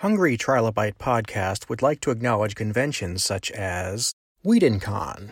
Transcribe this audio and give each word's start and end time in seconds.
Hungry 0.00 0.36
Trilobite 0.36 0.98
podcast 0.98 1.70
would 1.70 1.80
like 1.80 2.00
to 2.02 2.10
acknowledge 2.10 2.54
conventions 2.54 3.24
such 3.24 3.50
as 3.52 4.12
WhedonCon. 4.44 5.30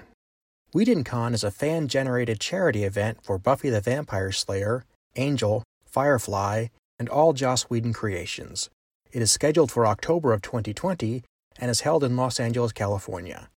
WhedonCon 0.74 1.34
is 1.34 1.44
a 1.44 1.50
fan 1.50 1.86
generated 1.86 2.40
charity 2.40 2.84
event 2.84 3.18
for 3.22 3.36
Buffy 3.36 3.68
the 3.68 3.82
Vampire 3.82 4.32
Slayer, 4.32 4.86
Angel, 5.16 5.62
Firefly, 5.84 6.68
and 6.98 7.10
all 7.10 7.34
Joss 7.34 7.64
Whedon 7.64 7.92
creations. 7.92 8.70
It 9.12 9.20
is 9.20 9.30
scheduled 9.30 9.70
for 9.70 9.86
October 9.86 10.32
of 10.32 10.40
2020 10.40 11.22
and 11.58 11.70
is 11.70 11.82
held 11.82 12.02
in 12.02 12.16
Los 12.16 12.40
Angeles, 12.40 12.72
California. 12.72 13.50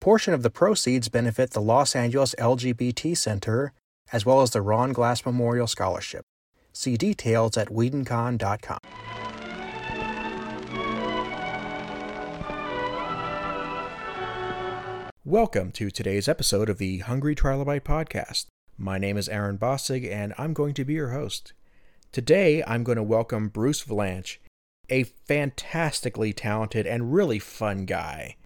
Portion 0.00 0.34
of 0.34 0.42
the 0.42 0.50
proceeds 0.50 1.08
benefit 1.08 1.52
the 1.52 1.62
Los 1.62 1.94
Angeles 1.94 2.34
LGBT 2.36 3.16
Center 3.16 3.72
as 4.12 4.26
well 4.26 4.42
as 4.42 4.50
the 4.50 4.60
Ron 4.60 4.92
Glass 4.92 5.24
Memorial 5.24 5.68
Scholarship. 5.68 6.24
See 6.72 6.96
details 6.96 7.56
at 7.56 7.68
WhedonCon.com. 7.68 9.27
Welcome 15.28 15.72
to 15.72 15.90
today's 15.90 16.26
episode 16.26 16.70
of 16.70 16.78
the 16.78 17.00
Hungry 17.00 17.34
Trilobite 17.34 17.82
Podcast. 17.82 18.46
My 18.78 18.96
name 18.96 19.18
is 19.18 19.28
Aaron 19.28 19.58
Bossig, 19.58 20.10
and 20.10 20.32
I'm 20.38 20.54
going 20.54 20.72
to 20.72 20.86
be 20.86 20.94
your 20.94 21.10
host. 21.10 21.52
Today, 22.12 22.64
I'm 22.66 22.82
going 22.82 22.96
to 22.96 23.02
welcome 23.02 23.50
Bruce 23.50 23.84
Vilanch, 23.84 24.38
a 24.88 25.02
fantastically 25.02 26.32
talented 26.32 26.86
and 26.86 27.12
really 27.12 27.38
fun 27.38 27.84
guy. 27.84 28.36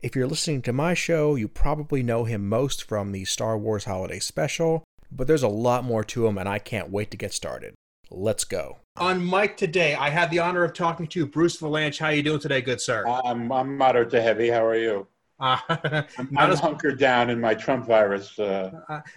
If 0.00 0.14
you're 0.14 0.28
listening 0.28 0.62
to 0.62 0.72
my 0.72 0.94
show, 0.94 1.34
you 1.34 1.48
probably 1.48 2.04
know 2.04 2.22
him 2.22 2.48
most 2.48 2.84
from 2.84 3.10
the 3.10 3.24
Star 3.24 3.58
Wars 3.58 3.86
Holiday 3.86 4.20
Special, 4.20 4.84
but 5.10 5.26
there's 5.26 5.42
a 5.42 5.48
lot 5.48 5.82
more 5.82 6.04
to 6.04 6.28
him, 6.28 6.38
and 6.38 6.48
I 6.48 6.60
can't 6.60 6.92
wait 6.92 7.10
to 7.10 7.16
get 7.16 7.32
started. 7.32 7.74
Let's 8.12 8.44
go. 8.44 8.78
On 8.96 9.28
mic 9.28 9.56
today, 9.56 9.96
I 9.96 10.10
had 10.10 10.30
the 10.30 10.38
honor 10.38 10.62
of 10.62 10.72
talking 10.72 11.08
to 11.08 11.26
Bruce 11.26 11.56
Vilanch. 11.56 11.98
How 11.98 12.06
are 12.06 12.14
you 12.14 12.22
doing 12.22 12.38
today, 12.38 12.60
good 12.60 12.80
sir? 12.80 13.04
I'm, 13.08 13.50
I'm 13.50 13.76
moderate 13.76 14.10
to 14.10 14.22
heavy. 14.22 14.50
How 14.50 14.64
are 14.64 14.78
you? 14.78 15.08
Uh, 15.40 15.58
I'm, 16.18 16.36
I'm 16.36 16.56
hunkered 16.56 16.98
down 16.98 17.30
in 17.30 17.40
my 17.40 17.54
Trump 17.54 17.86
virus. 17.86 18.38
Uh, 18.38 18.70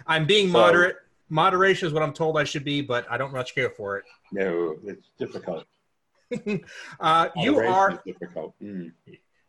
I'm 0.06 0.26
being 0.26 0.46
so- 0.48 0.52
moderate. 0.52 0.96
Moderation 1.28 1.88
is 1.88 1.94
what 1.94 2.02
I'm 2.02 2.12
told 2.12 2.36
I 2.38 2.44
should 2.44 2.62
be, 2.64 2.82
but 2.82 3.06
I 3.10 3.16
don't 3.16 3.32
much 3.32 3.54
care 3.54 3.70
for 3.70 3.96
it. 3.96 4.04
no, 4.32 4.76
it's 4.84 5.08
difficult. 5.18 5.64
Uh, 7.00 7.28
you 7.36 7.58
are 7.58 8.02
difficult. 8.06 8.54
Mm. 8.62 8.90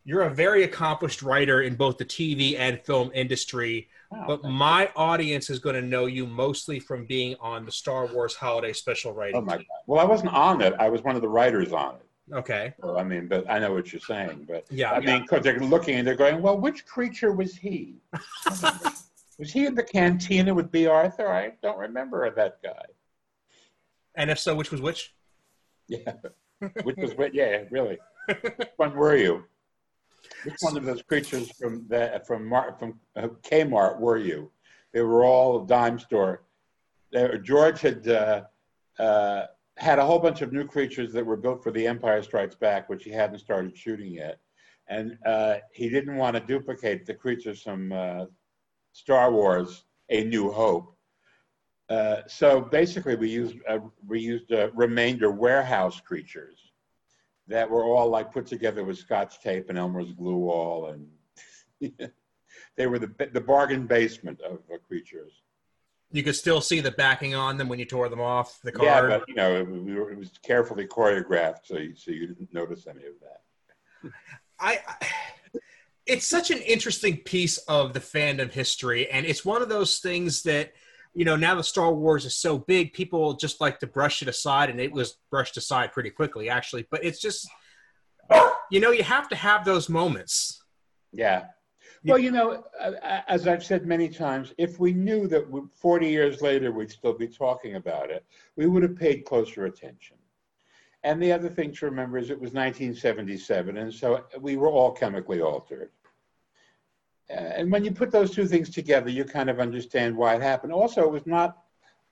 you're 0.03 0.23
a 0.23 0.30
very 0.33 0.63
accomplished 0.63 1.21
writer 1.21 1.61
in 1.61 1.75
both 1.75 1.97
the 1.97 2.03
TV 2.03 2.57
and 2.59 2.80
film 2.81 3.09
industry, 3.13 3.87
Wow, 4.11 4.25
but 4.27 4.43
my 4.43 4.89
audience 4.95 5.49
is 5.49 5.59
going 5.59 5.75
to 5.75 5.81
know 5.81 6.05
you 6.08 6.25
mostly 6.27 6.80
from 6.81 7.05
being 7.05 7.35
on 7.39 7.65
the 7.65 7.71
Star 7.71 8.08
Wars 8.08 8.35
Holiday 8.35 8.73
Special 8.73 9.13
you. 9.13 9.17
writing. 9.17 9.35
oh 9.37 9.41
my. 9.41 9.58
God. 9.58 9.65
Well, 9.87 9.99
I 10.02 10.03
wasn't 10.03 10.33
on 10.33 10.61
it. 10.61 10.73
I 10.77 10.89
was 10.89 11.02
one 11.03 11.15
of 11.15 11.21
the 11.21 11.30
writers 11.30 11.71
on 11.71 11.95
it. 11.95 12.05
Okay. 12.31 12.73
So, 12.81 12.97
I 12.97 13.03
mean, 13.03 13.27
but 13.27 13.49
I 13.49 13.59
know 13.59 13.73
what 13.73 13.91
you're 13.91 13.99
saying. 13.99 14.45
But 14.47 14.66
Yeah. 14.69 14.91
I 14.91 14.99
yeah. 14.99 15.13
mean, 15.13 15.21
because 15.23 15.43
they're 15.43 15.59
looking 15.59 15.95
and 15.95 16.07
they're 16.07 16.16
going, 16.16 16.41
well, 16.41 16.57
which 16.57 16.85
creature 16.85 17.33
was 17.33 17.55
he? 17.55 17.95
was 19.38 19.52
he 19.52 19.65
in 19.65 19.75
the 19.75 19.83
cantina 19.83 20.53
with 20.53 20.71
Bea 20.71 20.88
Arthur? 20.88 21.27
I 21.27 21.53
don't 21.61 21.77
remember 21.77 22.30
that 22.33 22.59
guy. 22.63 22.85
And 24.15 24.30
if 24.30 24.39
so, 24.39 24.55
which 24.55 24.71
was 24.71 24.81
which? 24.81 25.13
Yeah. 25.88 26.13
Which 26.83 26.95
was 26.95 27.13
which? 27.15 27.33
Yeah, 27.33 27.63
really. 27.71 27.97
Which 28.27 28.69
one 28.77 28.95
were 28.95 29.17
you? 29.17 29.43
Which 30.45 30.55
one 30.61 30.77
of 30.77 30.85
those 30.85 31.02
creatures 31.02 31.52
from 31.52 31.85
that 31.89 32.25
from 32.25 32.45
Mar- 32.47 32.77
from 32.80 33.02
uh, 33.17 33.27
Kmart 33.41 33.99
were 33.99 34.15
you? 34.15 34.49
They 34.93 35.02
were 35.02 35.25
all 35.25 35.63
a 35.63 35.67
dime 35.67 35.99
store. 35.99 36.43
George 37.41 37.81
had 37.81 38.08
uh, 38.08 38.43
uh, 38.97 39.47
had 39.77 39.99
a 39.99 40.05
whole 40.05 40.19
bunch 40.19 40.41
of 40.41 40.53
new 40.53 40.66
creatures 40.66 41.13
that 41.13 41.25
were 41.25 41.38
built 41.38 41.63
for 41.63 41.71
The 41.71 41.88
Empire 41.88 42.21
Strikes 42.21 42.55
Back, 42.55 42.89
which 42.89 43.03
he 43.03 43.11
hadn't 43.11 43.39
started 43.39 43.75
shooting 43.75 44.11
yet, 44.11 44.39
and 44.88 45.17
uh, 45.25 45.55
he 45.71 45.89
didn't 45.89 46.17
want 46.17 46.35
to 46.35 46.39
duplicate 46.39 47.05
the 47.05 47.13
creatures 47.13 47.61
from 47.61 47.91
uh, 47.91 48.25
Star 48.91 49.31
Wars: 49.31 49.85
A 50.09 50.23
New 50.23 50.52
Hope. 50.52 50.95
Uh, 51.89 52.21
so 52.27 52.61
basically, 52.61 53.15
we 53.15 53.30
used 53.30 53.58
uh, 53.67 53.80
we 54.08 54.20
used 54.20 54.52
uh, 54.52 54.70
remainder 54.73 55.31
warehouse 55.31 55.99
creatures 55.99 56.71
that 57.48 57.69
were 57.69 57.83
all 57.83 58.09
like 58.09 58.31
put 58.31 58.45
together 58.45 58.83
with 58.83 58.98
Scotch 58.98 59.42
tape 59.42 59.69
and 59.69 59.77
Elmer's 59.77 60.11
glue 60.14 60.49
all, 60.49 60.87
and 60.92 61.92
they 62.77 62.87
were 62.87 62.99
the 62.99 63.30
the 63.33 63.42
bargain 63.42 63.87
basement 63.87 64.39
of 64.42 64.59
uh, 64.73 64.77
creatures. 64.87 65.42
You 66.13 66.23
could 66.23 66.35
still 66.35 66.61
see 66.61 66.79
the 66.79 66.91
backing 66.91 67.35
on 67.35 67.57
them 67.57 67.67
when 67.67 67.79
you 67.79 67.85
tore 67.85 68.07
them 68.07 68.21
off 68.21 68.59
the 68.63 68.71
car. 68.71 69.09
Yeah, 69.09 69.17
but 69.17 69.27
you 69.27 69.35
know 69.35 69.55
it, 69.55 69.67
it 70.11 70.17
was 70.17 70.31
carefully 70.41 70.87
choreographed, 70.87 71.65
so 71.65 71.77
you, 71.77 71.95
so 71.95 72.11
you 72.11 72.27
didn't 72.27 72.53
notice 72.53 72.87
any 72.87 73.03
of 73.05 73.13
that. 73.21 74.11
I, 74.59 74.79
I 74.87 75.07
it's 76.05 76.27
such 76.27 76.51
an 76.51 76.59
interesting 76.59 77.17
piece 77.17 77.57
of 77.59 77.93
the 77.93 77.99
fandom 77.99 78.51
history 78.51 79.09
and 79.09 79.25
it's 79.25 79.45
one 79.45 79.61
of 79.61 79.69
those 79.69 79.99
things 79.99 80.43
that 80.43 80.73
you 81.13 81.25
know 81.25 81.35
now 81.35 81.55
that 81.55 81.63
star 81.63 81.93
wars 81.93 82.25
is 82.25 82.35
so 82.35 82.57
big 82.57 82.93
people 82.93 83.33
just 83.33 83.61
like 83.61 83.80
to 83.80 83.87
brush 83.87 84.21
it 84.21 84.27
aside 84.27 84.69
and 84.69 84.80
it 84.80 84.91
was 84.91 85.17
brushed 85.30 85.57
aside 85.57 85.91
pretty 85.91 86.09
quickly 86.09 86.49
actually 86.49 86.85
but 86.91 87.03
it's 87.03 87.21
just 87.21 87.47
you 88.71 88.80
know 88.80 88.91
you 88.91 89.03
have 89.03 89.30
to 89.30 89.35
have 89.35 89.63
those 89.65 89.89
moments 89.89 90.61
Yeah. 91.13 91.45
Well, 92.05 92.19
you 92.19 92.31
know, 92.31 92.65
uh, 92.80 93.21
as 93.27 93.47
I've 93.47 93.64
said 93.64 93.86
many 93.86 94.09
times, 94.09 94.53
if 94.58 94.80
we 94.80 94.93
knew 94.93 95.27
that 95.27 95.45
40 95.73 96.08
years 96.09 96.41
later 96.41 96.71
we'd 96.71 96.91
still 96.91 97.14
be 97.14 97.27
talking 97.27 97.75
about 97.75 98.09
it, 98.09 98.25
we 98.55 98.67
would 98.67 98.83
have 98.83 98.95
paid 98.97 99.25
closer 99.25 99.65
attention. 99.65 100.17
And 101.03 101.21
the 101.21 101.31
other 101.31 101.49
thing 101.49 101.73
to 101.73 101.86
remember 101.86 102.17
is 102.17 102.30
it 102.30 102.39
was 102.39 102.53
1977, 102.53 103.77
and 103.77 103.93
so 103.93 104.25
we 104.39 104.58
were 104.58 104.69
all 104.69 104.92
chemically 104.92 105.42
altered. 105.42 105.92
Uh, 107.30 107.33
And 107.33 107.71
when 107.71 107.83
you 107.83 107.92
put 107.92 108.11
those 108.11 108.31
two 108.31 108.47
things 108.47 108.69
together, 108.69 109.09
you 109.09 109.25
kind 109.25 109.49
of 109.49 109.59
understand 109.59 110.15
why 110.15 110.36
it 110.36 110.42
happened. 110.42 110.73
Also, 110.73 111.03
it 111.03 111.11
was 111.11 111.25
not 111.25 111.58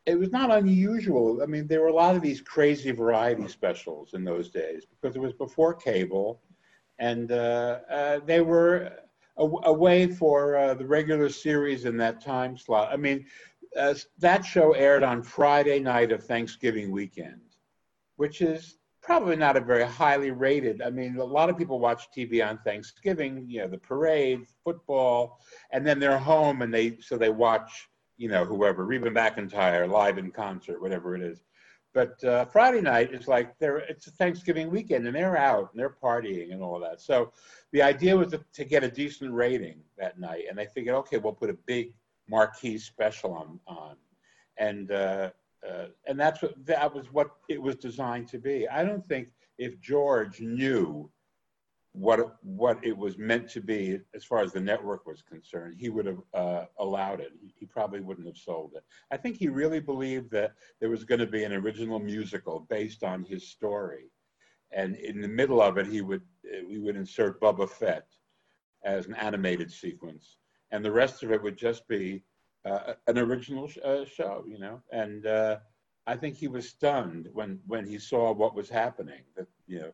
it 0.08 0.18
was 0.18 0.32
not 0.32 0.50
unusual. 0.50 1.44
I 1.44 1.46
mean, 1.46 1.68
there 1.68 1.82
were 1.82 1.88
a 1.88 1.94
lot 1.94 2.16
of 2.16 2.24
these 2.24 2.42
crazy 2.42 2.90
variety 2.90 3.48
specials 3.48 4.16
in 4.16 4.24
those 4.24 4.50
days 4.50 4.84
because 4.86 5.16
it 5.16 5.20
was 5.20 5.34
before 5.34 5.76
cable, 5.76 6.42
and 6.98 7.32
uh, 7.32 7.80
uh, 7.90 8.20
they 8.26 8.42
were 8.42 8.94
a, 9.42 9.70
a 9.70 9.74
way 9.74 10.08
for 10.08 10.56
uh, 10.56 10.74
the 10.74 10.86
regular 10.86 11.30
series 11.30 11.86
in 11.86 11.98
that 11.98 12.22
time 12.22 12.58
slot. 12.58 12.90
I 12.92 12.98
mean, 12.98 13.26
uh, 13.78 13.96
that 14.20 14.46
show 14.46 14.74
aired 14.74 15.04
on 15.04 15.24
Friday 15.24 15.80
night 15.80 16.12
of 16.12 16.24
Thanksgiving 16.24 16.92
weekend, 16.92 17.42
which 18.18 18.42
is 18.42 18.78
probably 19.02 19.36
not 19.36 19.58
a 19.58 19.62
very 19.62 19.86
highly 19.86 20.32
rated. 20.32 20.82
I 20.82 20.90
mean, 20.90 21.18
a 21.18 21.24
lot 21.24 21.50
of 21.50 21.58
people 21.58 21.80
watch 21.80 22.08
TV 22.16 22.48
on 22.48 22.60
Thanksgiving, 22.60 23.46
you 23.48 23.62
know, 23.62 23.68
the 23.68 23.78
parade, 23.78 24.46
football, 24.64 25.40
and 25.72 25.86
then 25.86 26.00
they're 26.00 26.20
home 26.20 26.62
and 26.62 26.74
they 26.74 26.98
so 27.00 27.18
they 27.18 27.30
watch, 27.30 27.90
you 28.18 28.30
know, 28.30 28.46
whoever, 28.46 28.86
Reba 28.86 29.10
McEntire 29.10 29.90
live 29.90 30.18
in 30.18 30.32
concert, 30.32 30.82
whatever 30.82 31.16
it 31.16 31.24
is. 31.24 31.42
But 31.94 32.24
uh, 32.24 32.46
Friday 32.46 32.82
night 32.82 33.14
is 33.14 33.28
like 33.28 33.58
they're 33.60 33.80
it's 33.80 34.08
a 34.08 34.12
Thanksgiving 34.12 34.70
weekend 34.72 35.06
and 35.06 35.16
they're 35.16 35.38
out 35.38 35.72
and 35.72 35.80
they're 35.80 35.98
partying 36.02 36.54
and 36.54 36.64
all 36.64 36.80
that. 36.80 37.02
So 37.02 37.34
the 37.74 37.82
idea 37.82 38.16
was 38.16 38.30
to, 38.30 38.42
to 38.54 38.64
get 38.64 38.84
a 38.84 38.90
decent 38.90 39.34
rating 39.34 39.82
that 39.98 40.20
night, 40.20 40.46
and 40.50 40.58
they 40.58 40.68
figured, 40.68 40.96
okay, 40.96 41.18
we'll 41.18 41.34
put 41.34 41.50
a 41.50 41.58
big 41.66 41.94
marquee 42.30 42.78
special 42.78 43.34
on 43.34 43.60
on, 43.68 43.96
and 44.58 44.92
uh, 44.92 45.32
uh, 45.70 45.88
and 46.08 46.20
that's 46.20 46.42
what 46.42 46.54
that 46.66 46.94
was 46.94 47.12
what 47.12 47.32
it 47.50 47.62
was 47.62 47.76
designed 47.76 48.28
to 48.30 48.40
be. 48.40 48.68
I 48.70 48.84
don't 48.84 49.06
think 49.06 49.30
if 49.58 49.80
George 49.82 50.40
knew 50.40 51.12
what 51.94 52.38
what 52.44 52.80
it 52.84 52.98
was 52.98 53.18
meant 53.18 53.50
to 53.50 53.62
be 53.62 54.00
as 54.16 54.24
far 54.24 54.40
as 54.40 54.54
the 54.54 54.60
network 54.62 55.06
was 55.06 55.22
concerned, 55.22 55.76
he 55.78 55.90
would 55.90 56.06
have 56.06 56.22
uh, 56.34 56.66
allowed 56.80 57.20
it. 57.20 57.32
He, 57.58 57.66
probably 57.66 58.00
wouldn't 58.02 58.28
have 58.28 58.38
sold 58.38 58.74
it. 58.76 58.84
I 59.12 59.18
think 59.18 59.38
he 59.38 59.50
really 59.50 59.80
believed 59.80 60.32
that 60.32 60.54
there 60.80 60.90
was 60.90 61.04
going 61.04 61.20
to 61.20 61.28
be 61.28 61.44
an 61.44 61.54
original 61.54 62.00
musical 62.00 62.66
based 62.70 63.04
on 63.04 63.24
his 63.24 63.48
story, 63.48 64.12
and 64.72 64.96
in 64.96 65.22
the 65.22 65.28
middle 65.28 65.62
of 65.62 65.78
it, 65.78 65.88
he 65.88 66.02
would 66.02 66.22
uh, 66.46 66.64
we 66.68 66.80
would 66.80 66.96
insert 66.96 67.42
Boba 67.42 67.70
Fett 67.70 68.08
as 68.84 69.08
an 69.08 69.16
animated 69.16 69.72
sequence, 69.72 70.38
and 70.72 70.84
the 70.84 70.92
rest 70.92 71.24
of 71.24 71.32
it 71.32 71.42
would 71.42 71.58
just 71.58 71.88
be 71.88 72.24
uh, 72.66 72.94
an 73.08 73.18
original 73.18 73.68
sh- 73.68 73.78
uh, 73.84 74.06
show, 74.06 74.44
you 74.48 74.60
know. 74.60 74.82
And 74.92 75.26
uh, 75.26 75.58
I 76.08 76.16
think 76.16 76.36
he 76.36 76.48
was 76.48 76.70
stunned 76.70 77.28
when 77.34 77.60
when 77.68 77.86
he 77.86 77.98
saw 77.98 78.32
what 78.32 78.56
was 78.56 78.70
happening. 78.70 79.22
That 79.36 79.48
you 79.68 79.80
know, 79.80 79.92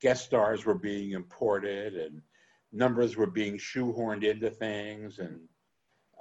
guest 0.00 0.24
stars 0.24 0.64
were 0.64 0.74
being 0.74 1.12
imported 1.12 1.94
and 1.94 2.22
numbers 2.72 3.16
were 3.16 3.26
being 3.26 3.56
shoehorned 3.56 4.24
into 4.24 4.50
things, 4.50 5.18
and 5.18 5.40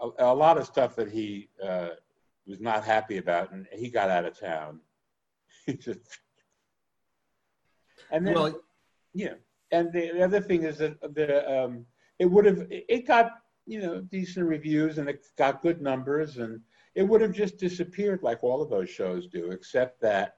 a, 0.01 0.25
a 0.25 0.33
lot 0.33 0.57
of 0.57 0.65
stuff 0.65 0.95
that 0.95 1.11
he 1.11 1.49
uh, 1.63 1.89
was 2.47 2.59
not 2.59 2.83
happy 2.83 3.17
about, 3.17 3.51
and 3.51 3.67
he 3.71 3.89
got 3.89 4.09
out 4.09 4.25
of 4.25 4.39
town. 4.39 4.79
He 5.65 5.73
just 5.73 5.99
and 8.11 8.25
then 8.25 8.33
well 8.33 8.59
yeah, 9.13 9.33
and 9.71 9.91
the, 9.93 10.11
the 10.13 10.23
other 10.23 10.41
thing 10.41 10.63
is 10.63 10.77
that 10.79 10.99
the 11.13 11.63
um, 11.63 11.85
it 12.17 12.25
would 12.25 12.45
have 12.45 12.65
it 12.69 13.05
got 13.05 13.33
you 13.65 13.81
know 13.81 14.01
decent 14.01 14.47
reviews 14.47 14.97
and 14.97 15.07
it 15.07 15.25
got 15.37 15.61
good 15.61 15.81
numbers 15.81 16.37
and 16.37 16.61
it 16.95 17.03
would 17.03 17.21
have 17.21 17.33
just 17.33 17.57
disappeared 17.57 18.23
like 18.23 18.43
all 18.43 18.61
of 18.61 18.69
those 18.69 18.89
shows 18.89 19.27
do, 19.27 19.51
except 19.51 20.01
that 20.01 20.37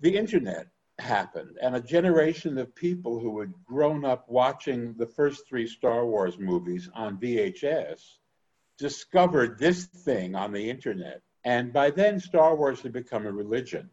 the 0.00 0.16
internet 0.16 0.66
happened, 1.00 1.56
and 1.62 1.74
a 1.74 1.80
generation 1.80 2.58
of 2.58 2.74
people 2.74 3.18
who 3.18 3.40
had 3.40 3.52
grown 3.64 4.04
up 4.04 4.28
watching 4.28 4.94
the 4.94 5.06
first 5.06 5.46
three 5.48 5.66
Star 5.66 6.06
Wars 6.06 6.38
movies 6.38 6.88
on 6.94 7.18
VHS 7.18 8.18
discovered 8.78 9.58
this 9.58 9.84
thing 9.84 10.34
on 10.34 10.52
the 10.52 10.70
internet. 10.70 11.22
And 11.44 11.72
by 11.72 11.90
then, 11.90 12.18
Star 12.18 12.54
Wars 12.56 12.80
had 12.80 12.92
become 12.92 13.26
a 13.26 13.32
religion. 13.32 13.90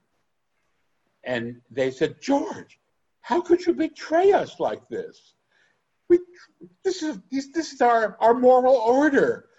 And 1.23 1.61
they 1.69 1.91
said, 1.91 2.21
George, 2.21 2.79
how 3.21 3.41
could 3.41 3.65
you 3.65 3.73
betray 3.73 4.31
us 4.31 4.59
like 4.59 4.87
this? 4.87 5.33
We, 6.07 6.19
this 6.83 7.03
is 7.03 7.19
this 7.31 7.73
is 7.73 7.81
our, 7.81 8.15
our 8.21 8.33
moral 8.33 8.75
order. 8.75 9.49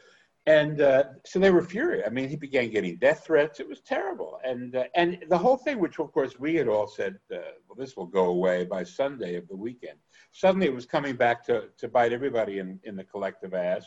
And 0.49 0.81
uh, 0.81 1.05
so 1.27 1.39
they 1.39 1.51
were 1.51 1.63
furious. 1.63 2.05
I 2.07 2.09
mean, 2.09 2.27
he 2.27 2.37
began 2.37 2.71
getting 2.71 2.97
death 2.97 3.23
threats. 3.27 3.61
It 3.61 3.69
was 3.69 3.83
terrible. 3.83 4.41
And 4.43 4.75
uh, 4.77 4.85
and 4.95 5.19
the 5.29 5.37
whole 5.37 5.59
thing, 5.59 5.79
which 5.79 5.99
of 5.99 6.11
course 6.11 6.41
we 6.41 6.55
had 6.55 6.69
all 6.69 6.87
said, 6.87 7.19
uh, 7.31 7.53
well, 7.67 7.77
this 7.77 7.99
will 7.99 8.07
go 8.07 8.25
away 8.31 8.65
by 8.65 8.83
Sunday 8.83 9.35
of 9.35 9.47
the 9.47 9.57
weekend. 9.57 9.99
Suddenly, 10.33 10.67
it 10.67 10.75
was 10.75 10.87
coming 10.87 11.17
back 11.17 11.45
to 11.49 11.65
to 11.77 11.87
bite 11.87 12.15
everybody 12.15 12.61
in 12.61 12.81
in 12.85 12.97
the 12.97 13.05
collective 13.05 13.53
ass. 13.53 13.85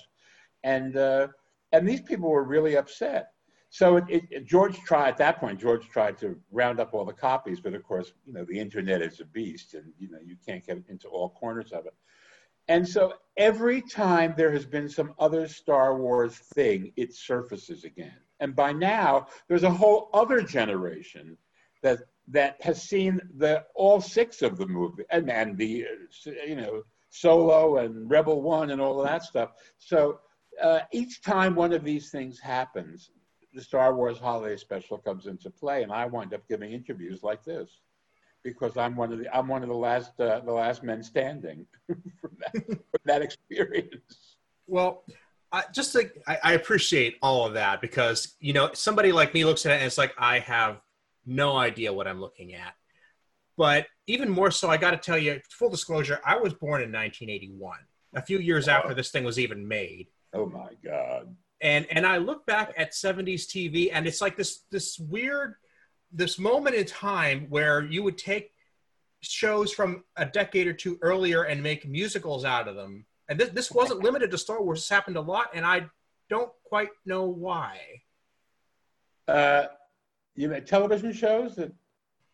And 0.64 0.98
uh, 0.98 1.30
and 1.72 1.90
these 1.90 2.02
people 2.02 2.30
were 2.30 2.44
really 2.44 2.78
upset. 2.78 3.32
So 3.72 3.98
it, 3.98 4.06
it, 4.10 4.46
George 4.46 4.78
tried 4.82 5.10
at 5.10 5.18
that 5.18 5.40
point. 5.40 5.60
George 5.60 5.90
tried 5.90 6.16
to 6.20 6.40
round 6.52 6.80
up 6.80 6.94
all 6.94 7.06
the 7.06 7.14
copies, 7.14 7.60
but 7.60 7.74
of 7.74 7.82
course, 7.82 8.14
you 8.28 8.34
know, 8.34 8.46
the 8.46 8.60
internet 8.60 9.02
is 9.02 9.20
a 9.20 9.26
beast, 9.26 9.74
and 9.74 9.92
you 9.98 10.12
know, 10.12 10.20
you 10.24 10.36
can't 10.46 10.64
get 10.64 10.78
into 10.90 11.08
all 11.08 11.30
corners 11.30 11.72
of 11.72 11.88
it. 11.88 11.96
And 12.72 12.88
so 12.88 13.16
every 13.36 13.82
time 13.82 14.34
there 14.38 14.54
has 14.54 14.66
been 14.66 14.88
some 14.88 15.14
other 15.20 15.46
Star 15.46 15.98
Wars 15.98 16.36
thing, 16.56 16.94
it 16.96 17.14
surfaces 17.14 17.84
again. 17.84 18.16
And 18.40 18.56
by 18.56 18.72
now, 18.72 19.28
there's 19.50 19.64
a 19.64 19.70
whole 19.70 20.10
other 20.14 20.42
generation 20.42 21.38
that 21.84 22.00
that 22.30 22.56
has 22.62 22.82
seen 22.82 23.20
the 23.36 23.66
all 23.76 24.00
six 24.00 24.42
of 24.42 24.58
the 24.58 24.66
movie 24.66 25.04
and, 25.10 25.30
and 25.30 25.58
the 25.58 25.86
you 26.48 26.56
know 26.56 26.84
Solo 27.10 27.80
and 27.80 28.10
Rebel 28.10 28.42
One 28.42 28.70
and 28.70 28.80
all 28.80 29.02
of 29.02 29.06
that 29.06 29.24
stuff. 29.24 29.50
So 29.78 30.22
uh, 30.64 30.80
each 30.94 31.22
time 31.22 31.56
one 31.56 31.74
of 31.74 31.84
these 31.84 32.10
things 32.10 32.40
happens, 32.40 33.12
the 33.54 33.62
Star 33.62 33.94
Wars 33.94 34.18
Holiday 34.18 34.56
Special 34.56 34.98
comes 34.98 35.26
into 35.28 35.50
play, 35.50 35.84
and 35.84 35.92
I 35.92 36.06
wind 36.06 36.34
up 36.34 36.48
giving 36.48 36.72
interviews 36.72 37.22
like 37.22 37.44
this 37.44 37.82
because 38.44 38.78
I'm 38.78 38.96
one 38.96 39.12
of 39.14 39.20
the 39.20 39.36
I'm 39.36 39.48
one 39.48 39.64
of 39.64 39.70
the 39.70 39.76
last 39.76 40.20
uh, 40.20 40.40
the 40.40 40.52
last 40.52 40.84
men 40.84 41.04
standing 41.04 41.66
from, 41.88 42.32
that, 42.40 42.66
from 42.66 43.00
that 43.06 43.22
experience. 43.22 44.38
Well, 44.68 45.04
I 45.52 45.64
just 45.74 45.94
think 45.94 46.12
I, 46.28 46.38
I, 46.44 46.54
appreciate 46.54 47.18
all 47.22 47.46
of 47.46 47.54
that 47.56 47.82
because 47.82 48.36
you 48.40 48.54
know 48.54 48.70
somebody 48.74 49.12
like 49.12 49.34
me 49.34 49.44
looks 49.44 49.66
at 49.66 49.74
it 49.74 49.76
and 49.76 49.86
it's 49.86 49.98
like 49.98 50.14
I 50.18 50.40
have 50.40 50.80
no 51.26 51.58
idea 51.58 51.94
what 51.94 52.08
I'm 52.08 52.22
looking 52.22 52.54
at. 52.54 52.74
But 53.58 53.88
even 54.08 54.30
more 54.30 54.50
so, 54.50 54.70
I 54.70 54.78
got 54.78 54.92
to 54.92 54.98
tell 54.98 55.18
you, 55.18 55.40
full 55.50 55.70
disclosure, 55.70 56.20
I 56.26 56.38
was 56.38 56.54
born 56.54 56.82
in 56.82 56.92
1981, 56.92 57.80
a 58.16 58.22
few 58.22 58.40
years 58.40 58.68
after 58.68 58.94
this 58.94 59.12
thing 59.12 59.24
was 59.24 59.38
even 59.38 59.68
made. 59.68 60.08
Oh 60.34 60.46
my 60.46 60.70
god! 60.84 61.36
And 61.62 61.86
and 61.92 62.06
I 62.06 62.18
look 62.18 62.46
back 62.46 62.74
at 62.78 62.94
70s 62.94 63.46
TV, 63.46 63.90
and 63.92 64.08
it's 64.08 64.22
like 64.22 64.38
this 64.38 64.64
this 64.72 64.98
weird 64.98 65.56
this 66.12 66.38
moment 66.38 66.76
in 66.76 66.86
time 66.86 67.48
where 67.50 67.84
you 67.84 68.04
would 68.04 68.18
take 68.18 68.52
shows 69.22 69.72
from 69.72 70.04
a 70.18 70.26
decade 70.26 70.68
or 70.68 70.74
two 70.74 70.98
earlier 71.02 71.44
and 71.44 71.62
make 71.62 71.88
musicals 71.88 72.44
out 72.44 72.68
of 72.68 72.76
them. 72.76 73.06
And 73.30 73.40
this, 73.40 73.50
this 73.50 73.72
wasn't 73.72 74.02
limited 74.02 74.32
to 74.32 74.38
Star 74.38 74.62
Wars. 74.62 74.80
This 74.80 74.90
happened 74.90 75.16
a 75.16 75.22
lot, 75.22 75.52
and 75.54 75.66
I 75.66 75.86
don't 76.30 76.52
quite 76.64 76.90
know 77.06 77.26
why. 77.26 77.78
Uh, 79.28 79.66
you 80.36 80.50
mean 80.50 80.66
television 80.66 81.14
shows 81.14 81.56
that? 81.56 81.72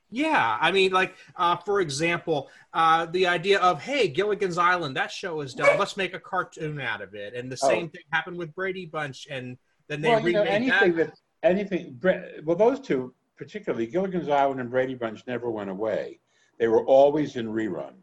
Yeah, 0.09 0.57
I 0.62 0.71
mean, 0.71 0.94
like 0.94 1.15
uh, 1.35 1.57
for 1.57 1.81
example, 1.81 2.50
uh, 2.73 3.07
the 3.07 3.27
idea 3.27 3.59
of 3.59 3.81
hey, 3.81 4.07
Gilligan's 4.07 4.57
Island, 4.57 4.95
that 4.95 5.12
show 5.12 5.41
is 5.41 5.53
done. 5.53 5.77
Let's 5.77 5.97
make 5.97 6.13
a 6.13 6.19
cartoon 6.19 6.80
out 6.80 7.01
of 7.01 7.13
it. 7.13 7.33
And 7.33 7.51
the 7.51 7.59
oh. 7.62 7.68
same 7.68 7.89
thing 7.89 8.03
happened 8.13 8.38
with 8.38 8.56
Brady 8.56 8.85
Bunch, 8.85 9.27
and 9.30 9.57
then 9.89 10.00
they 10.00 10.07
well, 10.07 10.19
remade 10.19 10.33
you 10.33 10.39
know, 10.39 10.50
anything 10.50 10.95
that. 10.95 11.07
that 11.07 11.19
anything. 11.44 12.00
Well, 12.45 12.56
those 12.56 12.80
two 12.80 13.13
particularly 13.37 13.87
Gilligan's 13.87 14.29
Island 14.29 14.59
and 14.59 14.69
Brady 14.69 14.95
Bunch 14.95 15.23
never 15.27 15.49
went 15.49 15.69
away. 15.69 16.19
They 16.59 16.67
were 16.67 16.85
always 16.85 17.35
in 17.35 17.47
rerun. 17.47 17.93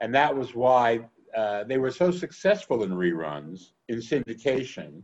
And 0.00 0.14
that 0.14 0.34
was 0.34 0.54
why 0.54 1.00
uh, 1.36 1.64
they 1.64 1.78
were 1.78 1.90
so 1.90 2.10
successful 2.10 2.82
in 2.82 2.90
reruns, 2.90 3.72
in 3.88 3.98
syndication, 3.98 5.02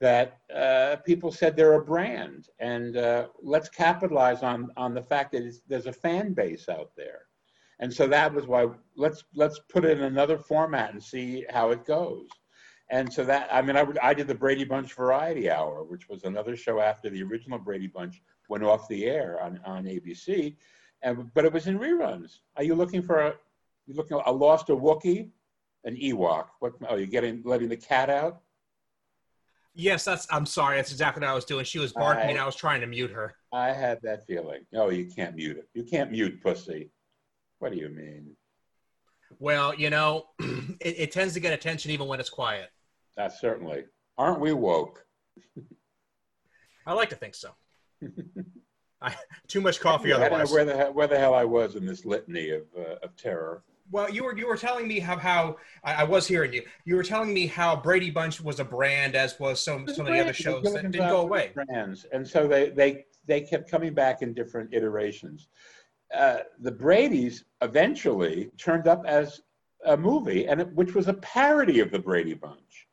that 0.00 0.38
uh, 0.54 0.96
people 1.04 1.32
said 1.32 1.56
they're 1.56 1.74
a 1.74 1.84
brand. 1.84 2.48
And 2.60 2.96
uh, 2.96 3.28
let's 3.42 3.68
capitalize 3.68 4.42
on, 4.42 4.70
on 4.76 4.94
the 4.94 5.02
fact 5.02 5.32
that 5.32 5.52
there's 5.66 5.86
a 5.86 5.92
fan 5.92 6.34
base 6.34 6.68
out 6.68 6.92
there. 6.96 7.22
And 7.80 7.92
so 7.92 8.06
that 8.08 8.32
was 8.32 8.46
why 8.46 8.66
let's, 8.96 9.24
let's 9.34 9.60
put 9.68 9.84
it 9.84 9.98
in 9.98 10.04
another 10.04 10.38
format 10.38 10.92
and 10.92 11.02
see 11.02 11.46
how 11.50 11.70
it 11.70 11.84
goes. 11.84 12.28
And 12.90 13.12
so 13.12 13.24
that, 13.24 13.48
I 13.52 13.60
mean, 13.60 13.76
I, 13.76 13.86
I 14.02 14.14
did 14.14 14.28
the 14.28 14.34
Brady 14.34 14.64
Bunch 14.64 14.94
Variety 14.94 15.50
Hour, 15.50 15.84
which 15.84 16.08
was 16.08 16.24
another 16.24 16.56
show 16.56 16.80
after 16.80 17.10
the 17.10 17.22
original 17.22 17.58
Brady 17.58 17.86
Bunch 17.86 18.22
went 18.48 18.64
off 18.64 18.88
the 18.88 19.06
air 19.06 19.40
on, 19.42 19.60
on 19.64 19.84
ABC, 19.84 20.56
and, 21.02 21.32
but 21.34 21.44
it 21.44 21.52
was 21.52 21.66
in 21.66 21.78
reruns. 21.78 22.38
Are 22.56 22.64
you 22.64 22.74
looking 22.74 23.02
for 23.02 23.20
a, 23.20 23.34
you 23.86 23.94
looking 23.94 24.20
a 24.24 24.32
lost 24.32 24.68
a 24.70 24.76
Wookie, 24.76 25.30
an 25.84 25.96
Ewok? 25.96 26.46
What, 26.60 26.74
oh, 26.88 26.96
you 26.96 27.06
getting, 27.06 27.42
letting 27.44 27.68
the 27.68 27.76
cat 27.76 28.10
out? 28.10 28.42
Yes, 29.74 30.04
that's, 30.04 30.26
I'm 30.30 30.44
sorry. 30.44 30.76
That's 30.76 30.90
exactly 30.90 31.20
what 31.20 31.30
I 31.30 31.34
was 31.34 31.44
doing. 31.44 31.64
She 31.64 31.78
was 31.78 31.92
barking 31.92 32.24
I, 32.24 32.30
and 32.30 32.38
I 32.38 32.46
was 32.46 32.56
trying 32.56 32.80
to 32.80 32.86
mute 32.86 33.12
her. 33.12 33.34
I 33.52 33.72
had 33.72 34.00
that 34.02 34.26
feeling. 34.26 34.64
No, 34.72 34.90
you 34.90 35.06
can't 35.06 35.36
mute 35.36 35.56
it. 35.56 35.68
You 35.72 35.84
can't 35.84 36.10
mute 36.10 36.42
pussy. 36.42 36.90
What 37.60 37.72
do 37.72 37.78
you 37.78 37.88
mean? 37.88 38.34
Well, 39.38 39.74
you 39.74 39.90
know, 39.90 40.26
it, 40.40 40.98
it 40.98 41.12
tends 41.12 41.34
to 41.34 41.40
get 41.40 41.52
attention 41.52 41.90
even 41.92 42.08
when 42.08 42.18
it's 42.18 42.30
quiet. 42.30 42.70
That 43.16 43.32
certainly. 43.32 43.84
Aren't 44.16 44.40
we 44.40 44.52
woke? 44.52 45.04
I 46.86 46.92
like 46.92 47.10
to 47.10 47.16
think 47.16 47.34
so. 47.34 47.50
I, 49.00 49.14
too 49.46 49.60
much 49.60 49.80
coffee. 49.80 50.12
I 50.12 50.28
don't 50.28 50.38
know 50.38 50.52
where 50.52 50.64
the 50.64 50.76
hell, 50.76 50.92
where 50.92 51.06
the 51.06 51.18
hell 51.18 51.34
I 51.34 51.44
was 51.44 51.76
in 51.76 51.86
this 51.86 52.04
litany 52.04 52.50
of 52.50 52.62
uh, 52.76 52.96
of 53.02 53.16
terror. 53.16 53.62
Well, 53.90 54.10
you 54.10 54.24
were 54.24 54.36
you 54.36 54.46
were 54.46 54.56
telling 54.56 54.86
me 54.86 54.98
how 54.98 55.16
how 55.16 55.56
I, 55.84 55.94
I, 55.94 56.04
was 56.04 56.26
hearing 56.26 56.52
you. 56.52 56.62
You 56.84 56.96
were 56.96 57.02
telling 57.02 57.32
me 57.32 57.46
how 57.46 57.76
Brady 57.76 58.10
Bunch 58.10 58.40
was 58.40 58.60
a 58.60 58.64
brand, 58.64 59.14
as 59.14 59.38
was 59.38 59.62
some 59.62 59.86
some 59.88 60.06
of 60.06 60.12
the 60.12 60.20
other 60.20 60.32
shows 60.32 60.64
that 60.64 60.90
didn't 60.90 61.08
go 61.08 61.20
away. 61.20 61.52
Brands, 61.54 62.06
and 62.12 62.26
so 62.26 62.48
they 62.48 62.70
they 62.70 63.06
they 63.26 63.40
kept 63.40 63.70
coming 63.70 63.94
back 63.94 64.20
in 64.22 64.34
different 64.34 64.74
iterations. 64.74 65.48
Uh, 66.14 66.38
the 66.60 66.72
Brady's 66.72 67.44
eventually 67.62 68.50
turned 68.58 68.88
up 68.88 69.04
as 69.06 69.42
a 69.84 69.96
movie, 69.96 70.46
and 70.46 70.60
it, 70.60 70.72
which 70.74 70.94
was 70.94 71.08
a 71.08 71.14
parody 71.14 71.80
of 71.80 71.90
the 71.90 71.98
Brady 71.98 72.34
Bunch. 72.34 72.86